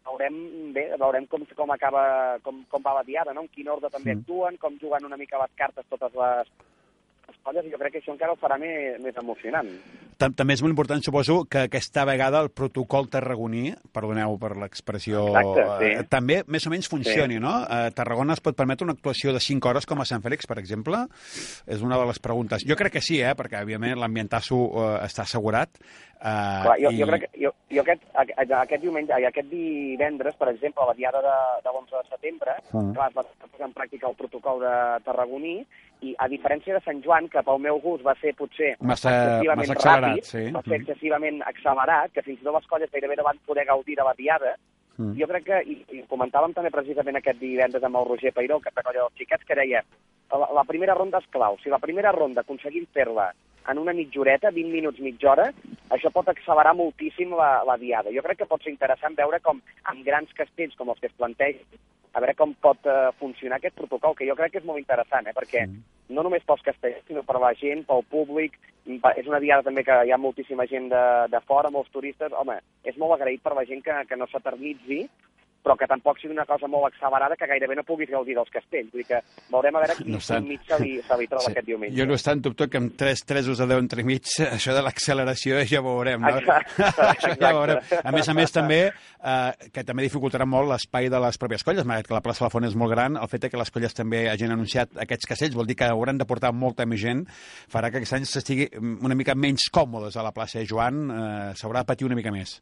[0.06, 0.36] veurem
[0.74, 2.02] bé, veurem com, com acaba,
[2.44, 3.46] com, com va la diada, no?
[3.46, 6.50] en quin ordre també actuen, com juguen una mica les cartes totes les,
[7.32, 9.68] les colles, i jo crec que això encara ho farà més, més emocionant.
[10.20, 15.24] Tam- També és molt important, suposo, que aquesta vegada el protocol tarragoní, perdoneu per l'expressió,
[15.32, 15.90] Exacte, sí.
[15.98, 17.50] eh, també més o menys funcioni, no?
[17.64, 20.58] A Tarragona es pot permetre una actuació de 5 hores com a Sant Fèlix, per
[20.62, 21.06] exemple?
[21.66, 22.62] És una de les preguntes.
[22.68, 23.34] Jo crec que sí, eh?
[23.34, 25.70] perquè, òbviament, l'ambientasso eh, està assegurat.
[26.22, 30.84] Eh, Clar, jo, jo crec que jo, jo aquest, aquest diumenge, aquest divendres, per exemple,
[30.84, 32.92] a la diada de, de l'11 de setembre, Mm.
[32.94, 34.72] clar, es va posar en pràctica el protocol de
[35.04, 35.58] Tarragoní,
[36.02, 39.58] i a diferència de Sant Joan, que pel meu gust va ser potser Massa- excessivament
[39.68, 40.44] massa accelerat, ràpid, sí.
[40.52, 40.80] va ser Mm.
[40.82, 44.14] excessivament accelerat, que fins i tot les colles gairebé no van poder gaudir de la
[44.14, 44.56] diada,
[44.98, 45.14] Mm.
[45.18, 48.70] jo crec que, i, i comentàvem també precisament aquest divendres amb el Roger Peiró, que
[48.74, 49.82] de colla dels xiquets, que deia
[50.32, 51.56] la, la primera ronda és clau.
[51.62, 53.32] Si la primera ronda aconseguim fer-la
[53.68, 55.52] en una mitja horeta, 20 minuts, mitja hora,
[55.88, 58.10] això pot accelerar moltíssim la, la diada.
[58.12, 61.12] Jo crec que pot ser interessant veure com amb grans castells com els que es
[61.16, 61.62] plantegen,
[62.12, 65.26] a veure com pot eh, funcionar aquest protocol, que jo crec que és molt interessant,
[65.26, 65.64] eh, perquè
[66.12, 69.96] no només pels castells, sinó per la gent, pel públic, és una diada també que
[70.04, 71.02] hi ha moltíssima gent de,
[71.32, 75.06] de fora, molts turistes, home, és molt agraït per la gent que, que no s'eternitzi,
[75.62, 78.90] però que tampoc sigui una cosa molt accelerada que gairebé no puguis gaudir dels castells.
[78.92, 79.20] Vull dir que
[79.52, 80.46] veurem a veure quin No estan.
[80.48, 81.52] mig se li, se li troba Sí.
[81.52, 81.96] aquest diumenge.
[81.96, 84.22] Jo no estan dubte que amb 3 3 de 10 entre mig,
[84.56, 86.20] això de l'acceleració ja ho veurem.
[86.20, 86.36] No?
[86.38, 87.78] Exacte, això ja ho veurem.
[88.04, 91.84] A més a més, també, eh, que també dificultarà molt l'espai de les pròpies colles,
[91.86, 93.94] malgrat que la plaça de la Font és molt gran, el fet que les colles
[93.94, 97.24] també hagin anunciat aquests castells vol dir que hauran de portar molta més gent,
[97.70, 101.52] farà que aquest any s'estigui una mica menys còmodes a la plaça de Joan, eh,
[101.54, 102.60] s'haurà de patir una mica més.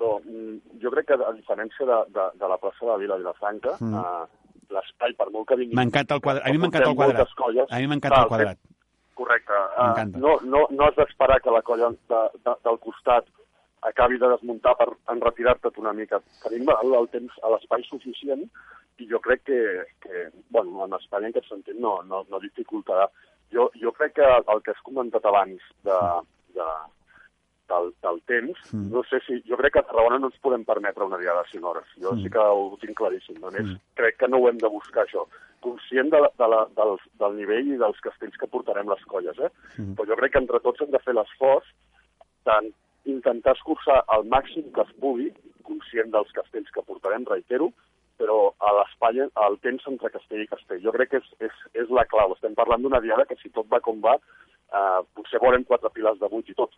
[0.00, 3.18] Però, mm, jo crec que a diferència de, de, de la plaça de la Vila
[3.20, 3.94] Vilafranca, Mm.
[4.00, 4.26] uh,
[4.72, 5.76] l'espai, per molt que vinguin...
[5.76, 6.46] M'encanta el quadrat.
[6.46, 7.34] A mi m'encanta el quadrat.
[7.36, 8.58] Colles, A mi m'encanta el quadrat.
[9.20, 9.52] Correcte.
[9.76, 10.18] M'encanta.
[10.22, 13.26] no, no, no has d'esperar que la colla de, de, del costat
[13.82, 16.20] acabi de desmuntar per enretirar-te't una mica.
[16.44, 18.46] Tenim el, el temps, a l'espai suficient
[19.00, 19.60] i jo crec que,
[20.04, 23.06] que bueno, en Espanya en aquest sentit no, no, no dificultarà.
[23.52, 25.98] Jo, jo crec que el que has comentat abans de,
[26.56, 26.66] de,
[27.70, 28.90] del, del temps, Mm.
[28.92, 29.40] no sé si...
[29.48, 31.86] Jo crec que a Tarragona no ens podem permetre una diada de 5 hores.
[32.02, 32.22] Jo Mm.
[32.24, 33.38] sí que ho tinc claríssim.
[33.44, 35.24] A més, crec que no ho hem de buscar, això.
[35.60, 39.38] Conscient de, la, de la, del, del nivell i dels castells que portarem les colles,
[39.38, 39.50] eh?
[39.78, 39.94] Mm.
[39.94, 41.68] Però jo crec que entre tots hem de fer l'esforç
[43.04, 45.30] d'intentar escurçar al màxim que es pugui,
[45.66, 47.70] conscient dels castells que portarem, reitero,
[48.20, 50.80] però a l'espai, al temps entre castell i castell.
[50.84, 52.34] Jo crec que és, és, és la clau.
[52.36, 56.18] Estem parlant d'una diada que, si tot va com va, eh, potser veurem quatre pilars
[56.20, 56.74] de vuit i tot.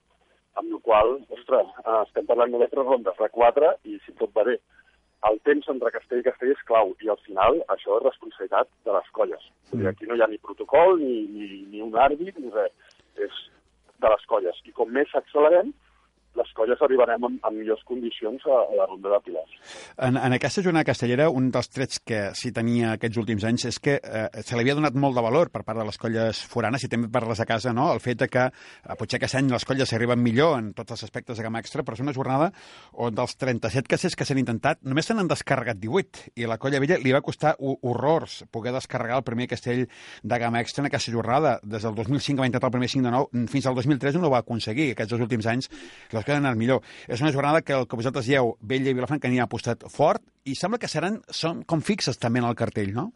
[0.61, 4.33] Amb la qual ostres, eh, estem parlant de tres rondes de quatre i si tot
[4.37, 4.59] va bé.
[5.29, 8.93] el temps entre castell i castell és clau, i al final això és responsabilitat de
[8.97, 9.45] les colles.
[9.71, 9.87] Mm.
[9.87, 12.73] Aquí no hi ha ni protocol, ni, ni, ni un àrbit, ni res.
[13.15, 13.37] És
[14.03, 14.59] de les colles.
[14.67, 15.71] I com més accelerem,
[16.39, 19.57] les colles arribarem en, en millors condicions a, a la ronda de Pilars.
[19.99, 23.81] En, en aquesta jornada castellera, un dels trets que s'hi tenia aquests últims anys és
[23.83, 26.85] que eh, se li havia donat molt de valor per part de les colles foranes
[26.87, 27.91] i també per les de casa, no?
[27.93, 31.39] el fet que eh, potser aquest any les colles arriben millor en tots els aspectes
[31.39, 32.53] de gamma extra, però és una jornada
[32.93, 36.81] on dels 37 castells que s'han intentat, només se n'han descarregat 18, i la colla
[36.83, 41.13] vella li va costar horrors poder descarregar el primer castell de gamma extra en aquesta
[41.13, 41.59] jornada.
[41.63, 44.35] Des del 2005 va intentar el primer 5 de 9, fins al 2003 no ho
[44.35, 44.93] va aconseguir.
[44.93, 45.71] Aquests dos últims anys
[46.13, 46.83] les que han anat millor.
[47.09, 50.23] És una jornada que el que vosaltres dieu, Vella i Vilafranca n'hi ha apostat fort
[50.45, 53.13] i sembla que seran, són com fixes també en el cartell, no?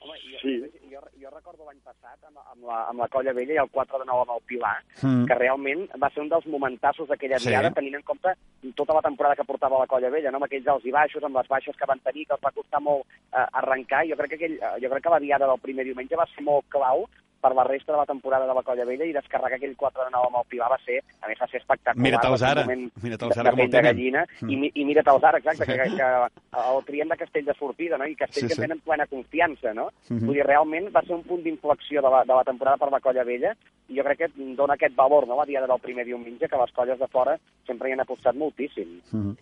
[0.00, 0.54] Home, jo, sí.
[0.92, 3.98] jo, jo recordo l'any passat amb, amb, la, amb la Colla Vella i el 4
[4.02, 4.74] de 9 amb el Pilar,
[5.04, 5.24] Mm.
[5.28, 7.48] que realment va ser un dels momentassos d'aquella Sí.
[7.50, 8.30] diada, tenint en compte
[8.74, 10.36] tota la temporada que portava la Colla Vella, no?
[10.38, 12.80] amb aquells alts i baixos, amb les baixes que van tenir, que els va costar
[12.80, 14.04] molt eh, arrencar.
[14.08, 16.44] Jo crec, que aquell, eh, jo crec que la diada del primer diumenge va ser
[16.44, 17.04] molt clau
[17.44, 20.10] per la resta de la temporada de la Colla Vella i descarregar aquell 4 de
[20.14, 22.02] 9 amb el Pilar va ser, a més, va ser espectacular.
[22.06, 23.90] Mira-te'ls ara, moment mira-te'ls ara com el tenen.
[23.90, 24.50] gallina, Mm.
[24.50, 28.06] i, i mira-te'ls ara, exacte, que, que, que el triem de Castell de sortida, no?
[28.08, 28.60] i Castell Sí, que sí.
[28.64, 29.90] tenen plena confiança, no?
[30.08, 30.24] Mhm.
[30.26, 33.00] Vull dir, realment va ser un punt d'inflexió de, la, de la temporada per la
[33.04, 33.52] colla vella
[33.88, 36.72] i jo crec que dona aquest valor, no?, la diada del primer diumenge, que les
[36.72, 37.36] colles de fora
[37.66, 38.96] sempre hi han apostat moltíssim.
[39.12, 39.36] Mm.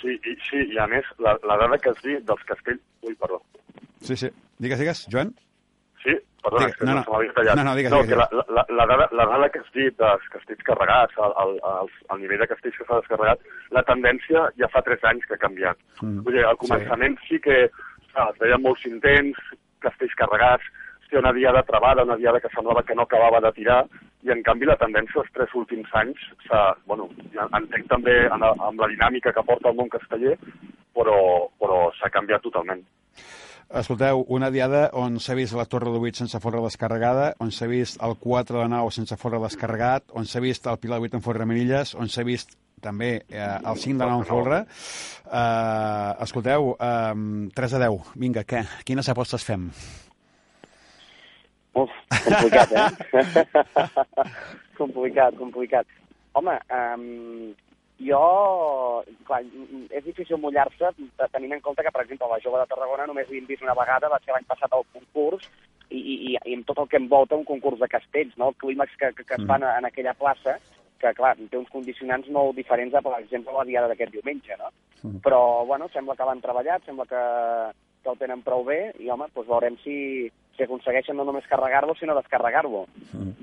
[0.00, 2.80] Sí, i, sí, i a més, la, la dada que has dit dels castells...
[3.06, 3.38] Ui, perdó.
[4.02, 4.28] Sí, sí.
[4.58, 5.30] Digues, digues, Joan?
[6.04, 6.12] Sí,
[6.44, 7.04] perdona, que no, no, no.
[7.06, 7.56] se m'havia tallat.
[7.56, 9.96] No, no, digues, no, digues, que la, la, la, dada, la dada que has dit
[9.96, 14.42] dels castells carregats, el, el, el, el nivell de castells que s'ha descarregat, la tendència
[14.60, 15.80] ja fa tres anys que ha canviat.
[16.02, 16.18] Mm.
[16.26, 17.56] Vull dir, al començament sí, sí que
[18.14, 19.40] ah, es veien molts intents,
[19.80, 20.68] castells carregats,
[21.00, 23.80] hòstia, una diada travada, una diada que semblava que no acabava de tirar,
[24.24, 26.20] i en canvi la tendència els tres últims anys
[26.86, 30.36] bueno, ja entenc també en, la- amb la dinàmica que porta el món casteller,
[30.96, 32.84] però, però s'ha canviat totalment.
[33.74, 37.66] Escolteu, una diada on s'ha vist la Torre de 8 sense forra descarregada, on s'ha
[37.66, 41.24] vist el 4 de 9 sense forra descarregat, on s'ha vist el Pilar 8 en
[41.24, 42.54] forra manilles, on s'ha vist
[42.84, 44.60] també eh, el 5 de 9 en folre.
[45.26, 48.62] Eh, escolteu, eh, 3 a 10, vinga, què?
[48.86, 49.66] Quines apostes fem?
[51.74, 52.88] Uf, complicat, eh?
[54.80, 55.98] complicat, complicat.
[56.38, 57.50] Home, um,
[58.00, 59.04] jo...
[59.28, 60.90] Clar, mm, és difícil mullar-se
[61.32, 64.10] tenint en compte que, per exemple, la Jove de Tarragona només l'hem vist una vegada,
[64.12, 65.48] va ser l'any passat al concurs,
[65.90, 68.50] i, i, i, amb tot el que envolta un concurs de castells, no?
[68.50, 70.58] el clímax que, que, que es fan en aquella plaça,
[71.00, 74.70] que, clar, té uns condicionants molt diferents a, per exemple, la diada d'aquest diumenge, no?
[75.24, 77.24] Però, bueno, sembla que l'han treballat, sembla que,
[78.02, 79.96] que el tenen prou bé, i, home, doncs veurem si,
[80.56, 82.86] si aconsegueixen no només carregar-lo, sinó descarregar-lo.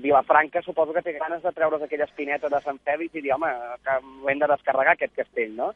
[0.02, 3.50] Vilafranca suposo que té ganes de treure's aquella espineta de Sant Fèlix i dir, home,
[3.84, 3.96] que
[4.26, 5.72] l'hem de descarregar, aquest castell, no?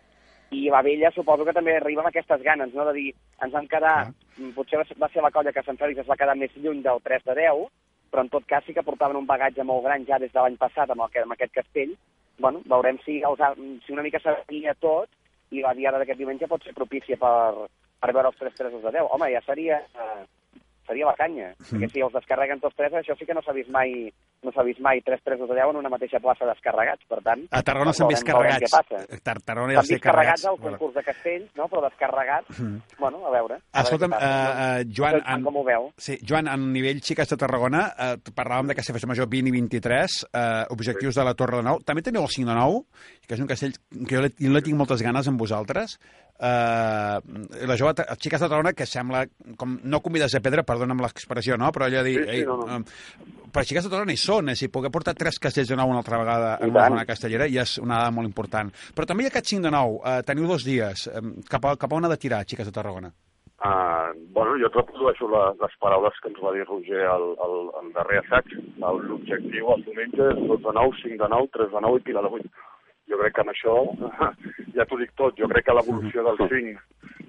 [0.50, 3.66] I la vella suposo que també arriba amb aquestes ganes, no?, de dir, ens vam
[3.66, 4.12] quedar,
[4.54, 6.82] potser va ser- va ser la colla que Sant Fèlix es va quedar més lluny
[6.82, 7.66] del 3 de 10,
[8.10, 10.56] però en tot cas sí que portaven un bagatge molt gran ja des de l'any
[10.56, 11.96] passat amb, el, amb aquest castell.
[12.38, 13.40] Bueno, veurem si, els,
[13.84, 15.08] si una mica s'alia tot
[15.50, 17.66] i la diada d'aquest diumenge pot ser propícia per,
[18.00, 19.08] per veure els tres tresos de 10.
[19.10, 20.24] Home, ja seria, eh,
[20.86, 21.68] seria la canya, mm.
[21.72, 24.10] perquè si els descarreguen tots tres, això sí que no s'ha vist mai
[24.46, 27.46] no s'ha vist mai tres tresos de 10 en una mateixa plaça descarregats, per tant...
[27.50, 28.76] A Tarragona s'han vist carregats.
[29.26, 31.66] Tar Tarragona ja S'han vist carregats al concurs de castells, no?
[31.72, 32.60] però descarregats,
[33.00, 33.58] bueno, a veure.
[33.58, 35.88] a veure Escolta'm, passa, eh, eh, Joan, sé Com ho veu?
[36.06, 40.18] Sí, Joan, en nivell xiques de Tarragona, eh, parlàvem de festa major 20 i 23,
[40.30, 41.82] eh, objectius de la Torre de Nou.
[41.86, 42.82] També teniu el 5 de 9,
[43.26, 43.74] que és un castell
[44.06, 45.98] que jo, jo le tinc moltes ganes amb vosaltres.
[46.38, 49.24] Eh, la jove, ta- xiques de Tarragona, que sembla,
[49.56, 51.70] com no convides a pedra, perdona'm l'expressió, no?
[51.72, 52.18] però allò de dir...
[52.20, 52.76] Sí, sí, ei, no, no.
[52.76, 55.88] eh, però xiques de Tarragona hi són, a dir, poder portar tres castells de nou
[55.92, 58.72] una altra vegada I en una zona castellera ja és una dada molt important.
[58.94, 61.06] Però també hi ha aquest 5 de 9, eh, teniu dos dies.
[61.08, 63.12] Eh, cap, a, cap a on ha de tirar, xiques de Tarragona?
[63.56, 67.86] Uh, bueno, jo reprodueixo la, les paraules que ens va dir Roger al, al, al
[67.94, 68.52] darrer assaig.
[68.84, 72.04] El- L'objectiu el diumenge és 2 de 9, 5 de 9, 3 de 9 i
[72.04, 72.50] Pilar de 8.
[73.10, 73.74] Jo crec que amb això
[74.76, 75.36] ja t'ho dic tot.
[75.38, 76.72] Jo crec que l'evolució del 5,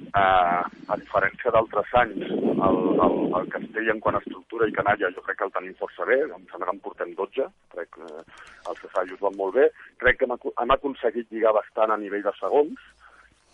[0.08, 0.62] uh,
[0.94, 5.24] a diferència d'altres anys, el, el, el castell en quant a estructura i canalla, jo
[5.26, 6.20] crec que el tenim força bé.
[6.26, 7.50] Em sembla que en portem 12.
[7.76, 8.24] Crec que eh,
[8.72, 9.68] els assajos van molt bé.
[10.02, 12.90] Crec que hem, hem aconseguit lligar bastant a nivell de segons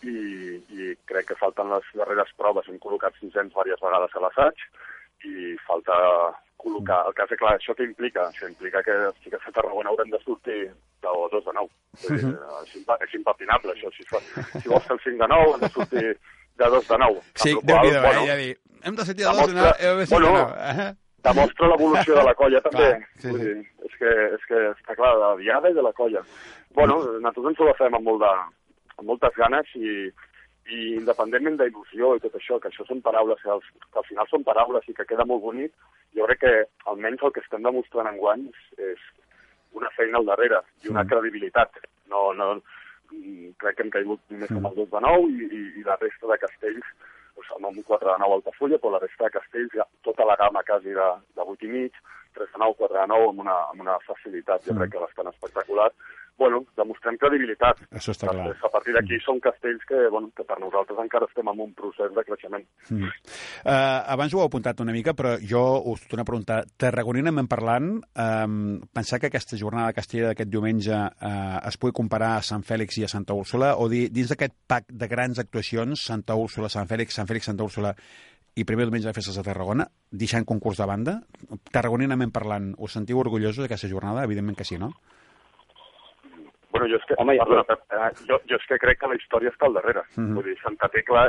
[0.03, 0.17] i,
[0.75, 2.69] i crec que falten les darreres proves.
[2.69, 4.65] Hem col·locat 600 diverses vegades a l'assaig
[5.27, 5.95] i falta
[6.63, 6.99] col·locar...
[7.09, 8.27] El que és clar, això què implica?
[8.29, 11.69] Això implica que els xiques de Tarragona haurem de sortir de 2 de 9.
[12.03, 13.91] Vull dir, és, impa és impapinable, això.
[13.97, 14.21] Si, fa,
[14.55, 16.05] si vols fer el 5 de 9, hem de sortir
[16.63, 17.23] de 2 de 9.
[17.43, 18.27] Sí, déu qual nhi cosa, eh?
[18.31, 18.51] Ja dir,
[18.83, 20.83] hem de sentir de dos, de sentir bueno, de nou.
[20.87, 20.91] Eh?
[21.23, 22.89] demostra l'evolució de la colla també.
[22.89, 23.37] Clar, sí, sí.
[23.39, 23.53] dir,
[23.87, 26.23] és, que, és que està clar, de la diada i de la colla.
[26.75, 28.33] Bueno, nosaltres ens ho fem amb, molt de,
[28.97, 29.93] amb moltes ganes i,
[30.71, 34.29] i independentment d'il·lusió i tot això, que això són paraules que, als, que al final
[34.29, 35.73] són paraules i que queda molt bonic,
[36.15, 36.53] jo crec que
[36.91, 38.45] almenys el que estem demostrant en guany
[38.77, 39.03] és
[39.73, 41.81] una feina al darrere i una credibilitat.
[42.13, 42.53] No, no,
[43.11, 45.97] mm, crec que hem caigut només amb el 2 de 9 i, i, i la
[45.99, 46.93] resta de castells
[47.33, 50.25] doncs, amb un 4 de 9 a Altafulla, però la resta de castells, ja, tota
[50.29, 52.03] la gamma quasi de, de 8 i mig,
[52.33, 54.77] 3 de 9, 4 de 9, amb una, amb una facilitat, jo Mm.
[54.83, 55.91] crec que bastant espectacular.
[56.35, 57.77] Bueno, demostrem credibilitat.
[57.93, 58.55] Això està clar.
[58.65, 62.09] A partir d'aquí són castells que, bueno, que per nosaltres encara estem en un procés
[62.09, 62.65] de creixement.
[62.89, 63.03] Mm.
[63.05, 65.61] Uh, abans ho heu apuntat una mica, però jo
[65.93, 70.91] us torno a preguntar, tarragoninament parlant, um, pensar que aquesta jornada de Castella d'aquest diumenge
[70.97, 74.57] uh, es pugui comparar a Sant Fèlix i a Santa Úrsula, o dir, dins d'aquest
[74.67, 77.93] pack de grans actuacions, Santa Úrsula, Sant Fèlix, Sant Fèlix, Santa Úrsula
[78.55, 81.15] i primer diumenge de festes de Tarragona, deixant concurs de banda,
[81.73, 84.23] tarragoninament parlant, us sentiu orgullosos d'aquesta jornada?
[84.27, 84.91] Evidentment que sí, no?
[86.73, 89.51] Bueno, jo és que, Home, perdona, eh, jo, jo és que crec que la història
[89.53, 90.01] està al darrere.
[90.17, 90.33] Mhm.
[90.35, 91.27] Vull dir, Santa Tecla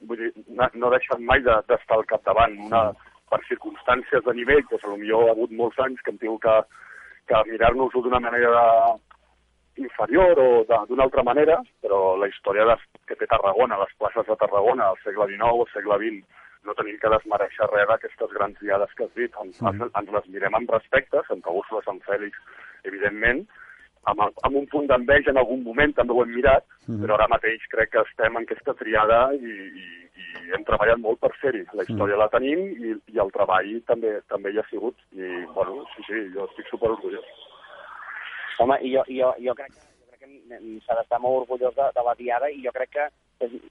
[0.00, 2.58] vull dir, no, no ha deixat mai de- d'estar al capdavant.
[2.66, 2.82] Una,
[3.30, 6.56] per circumstàncies de nivell, doncs potser ha hagut molts anys que hem tingut que,
[7.28, 8.60] que mirar-nos-ho d'una manera
[9.76, 12.76] inferior o de- d'una altra manera, però la història de,
[13.08, 16.26] que té Tarragona, les places de Tarragona, al segle XIX o segle XX,
[16.64, 19.32] no tenim que desmereixer res d'aquestes grans diades que has dit.
[19.42, 19.68] Ens, Mhm.
[19.82, 22.32] ens, ens les mirem amb respecte, Santa Úrsula, Sant Fèlix,
[22.84, 23.46] evidentment,
[24.04, 27.02] amb, el- amb un punt d'enveja en algun moment també ho hem mirat, Mhm.
[27.04, 29.84] però ara mateix crec que estem en aquesta triada i, i,
[30.46, 31.64] i hem treballat molt per ser-hi.
[31.72, 34.96] La història la tenim i, i el treball també també hi ha sigut.
[35.12, 37.24] I, bueno, sí, sí, jo estic superorgullós.
[38.58, 41.86] Home, i jo, jo, jo crec que, jo crec que s'ha d'estar molt orgullós de,
[41.94, 43.08] de la diada i jo crec que,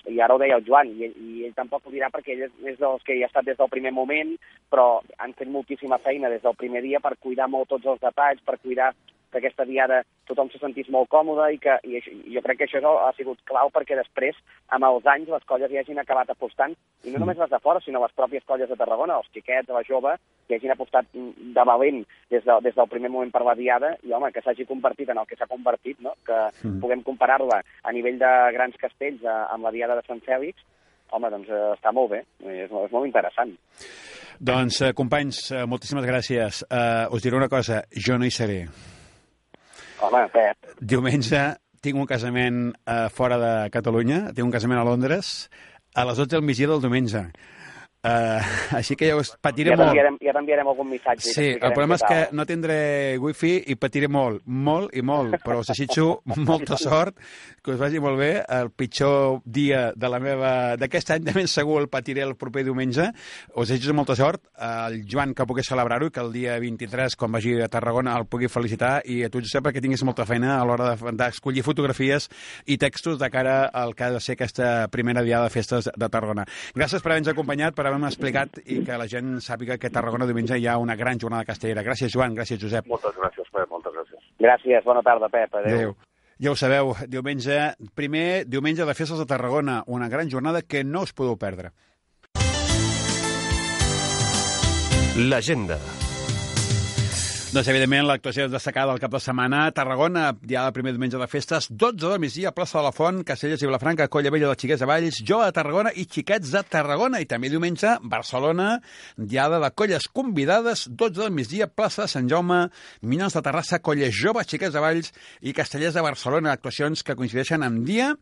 [0.09, 2.79] i ara ho deia el Joan, i, i ell tampoc ho dirà perquè ell és
[2.79, 4.35] dels que hi ha estat des del primer moment,
[4.69, 8.43] però han fet moltíssima feina des del primer dia per cuidar molt tots els detalls,
[8.45, 8.91] per cuidar
[9.31, 12.67] que aquesta diada tothom se sentís molt còmode i que i això, jo crec que
[12.67, 14.37] això ha sigut clau perquè després,
[14.69, 17.81] amb els anys, les colles hi hagin acabat apostant, i no només les de fora,
[17.83, 20.15] sinó les pròpies colles de Tarragona, els xiquets, la jove,
[20.47, 23.95] que hagin apostat mm, de valent des, de, des del primer moment per la diada,
[24.03, 26.15] i home, que s'hagi convertit en el que s'ha convertit, no?
[26.25, 26.79] que Mm.
[26.81, 30.59] puguem comparar-la a nivell de grans castells a, amb la diada de Sant Fèlix,
[31.11, 33.51] home, doncs eh, està molt bé, és, és molt interessant.
[34.39, 36.63] Doncs, eh, companys, eh, moltíssimes gràcies.
[36.69, 38.63] Eh, us diré una cosa, jo no hi seré.
[40.01, 41.41] Home, Pep, Diumenge
[41.81, 45.49] tinc un casament eh, fora de Catalunya, tinc un casament a Londres,
[45.93, 47.25] a les 12 del migdia del diumenge.
[48.01, 48.41] Uh,
[48.79, 49.93] així que ja us patiré ja molt.
[50.25, 51.33] ja t'enviarem algun missatge.
[51.35, 52.77] Sí, el problema és que no tindré
[53.21, 57.19] wifi i patiré molt, molt i molt, però us desitjo molta sort,
[57.61, 58.31] que us vagi molt bé.
[58.49, 62.63] El pitjor dia de la meva d'aquest any, de ben segur el patiré el proper
[62.65, 63.11] diumenge.
[63.53, 64.47] Us desitjo molta sort.
[64.57, 68.25] El Joan, que pugui celebrar-ho, i que el dia 23, quan vagi a Tarragona, el
[68.25, 72.31] pugui felicitar, i a tu, Josep, perquè tinguis molta feina a l'hora de- d'escollir fotografies
[72.65, 76.09] i textos de cara al que ha de ser aquesta primera diada de festes de
[76.09, 76.47] Tarragona.
[76.73, 80.27] Gràcies per haver-nos acompanyat, per haver-me explicat i que la gent sàpiga que a Tarragona
[80.29, 81.83] diumenge hi ha una gran jornada castellera.
[81.83, 82.87] Gràcies, Joan, gràcies, Josep.
[82.87, 84.23] Moltes gràcies, Pep, moltes gràcies.
[84.39, 85.53] Gràcies, bona tarda, Pep.
[85.61, 85.75] Adéu.
[85.75, 85.95] Adéu.
[86.41, 87.57] Ja ho sabeu, diumenge,
[87.93, 91.75] primer diumenge de festes de Tarragona, una gran jornada que no us podeu perdre.
[95.17, 95.77] L'agenda.
[97.51, 101.25] Doncs, evidentment, l'actuació destacada del cap de setmana a Tarragona, dia del primer diumenge de
[101.27, 104.79] festes, 12 de migdia, plaça de la Font, Caselles i Vilafranca, Colla Vella de Xiquets
[104.79, 107.19] de Valls, Jove de Tarragona i Xiquets de Tarragona.
[107.19, 108.77] I també diumenge, Barcelona,
[109.17, 112.61] diada de colles convidades, 12 del migdia, plaça de Sant Jaume,
[113.03, 116.55] Minyons de Terrassa, Colla Jove, Xiquets de Valls i Castellers de Barcelona.
[116.55, 118.13] Actuacions que coincideixen amb dia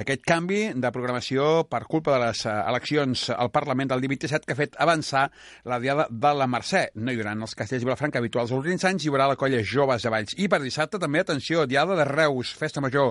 [0.00, 4.56] aquest canvi de programació per culpa de les eh, eleccions al Parlament del 27 que
[4.56, 5.28] ha fet avançar
[5.68, 6.86] la diada de la Mercè.
[6.96, 9.58] No hi haurà els Castells i Vilafranca habituals ordinaris, 15 anys hi haurà la colla
[9.66, 10.36] Joves de Valls.
[10.38, 13.10] I per dissabte també, atenció, Diada de Reus, Festa Major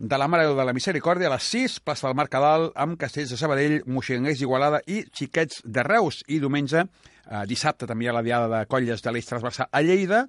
[0.00, 3.34] de la Mare de la Misericòrdia a les 6, plaça del Mar Cadal, amb Castells
[3.34, 6.22] de Sabadell, Moixenguers d'Igualada i Xiquets de Reus.
[6.32, 6.86] I diumenge,
[7.28, 10.24] eh, dissabte també hi ha la diada de colles de l'Eix Transversal a Lleida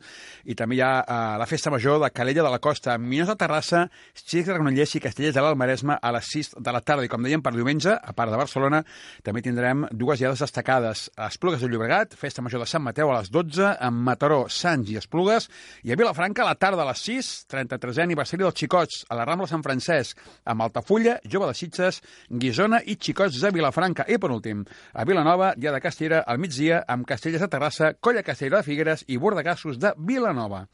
[0.45, 3.37] i també hi ha eh, la festa major de Calella de la Costa, Minyons de
[3.39, 7.05] Terrassa, Xics de Granollers i Castellers de l'Almaresme a les 6 de la tarda.
[7.05, 8.83] I com dèiem, per diumenge, a part de Barcelona,
[9.25, 11.07] també tindrem dues diades destacades.
[11.17, 14.91] A Esplugues de Llobregat, festa major de Sant Mateu a les 12, amb Mataró, Sants
[14.93, 15.49] i Esplugues,
[15.83, 19.27] i a Vilafranca a la tarda a les 6, 33è aniversari dels Xicots, a la
[19.27, 24.07] Rambla Sant Francesc, amb Altafulla, Jove de Sitges, Guisona i Xicots de Vilafranca.
[24.07, 24.63] I, per últim,
[24.93, 29.05] a Vilanova, dia de Castellera, al migdia, amb Castellers de Terrassa, Colla Castellera de Figueres
[29.07, 30.65] i Bordegassos de Vilanova.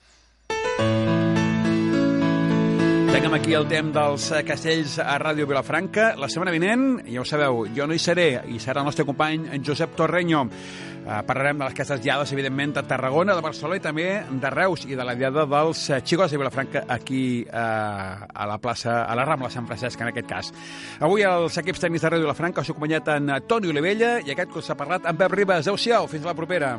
[3.10, 6.12] Tanquem aquí el temps dels eh, castells a Ràdio Vilafranca.
[6.22, 9.48] La setmana vinent, ja ho sabeu, jo no hi seré, i serà el nostre company
[9.50, 10.44] en Josep Torreño.
[11.00, 14.86] Uh, parlarem de les aquestes diades, evidentment, de Tarragona, de Barcelona i també de Reus
[14.86, 19.18] i de la diada dels uh, xicos de Vilafranca aquí uh, a la plaça, a
[19.18, 20.54] la Rambla Sant Francesc, en aquest cas.
[21.02, 24.54] Avui els equips tècnics de Ràdio Vilafranca us he acompanyat en Toni Olivella i aquest
[24.54, 25.66] que us ha parlat en Pep Ribas.
[25.66, 26.76] Adéu-siau, fins la propera.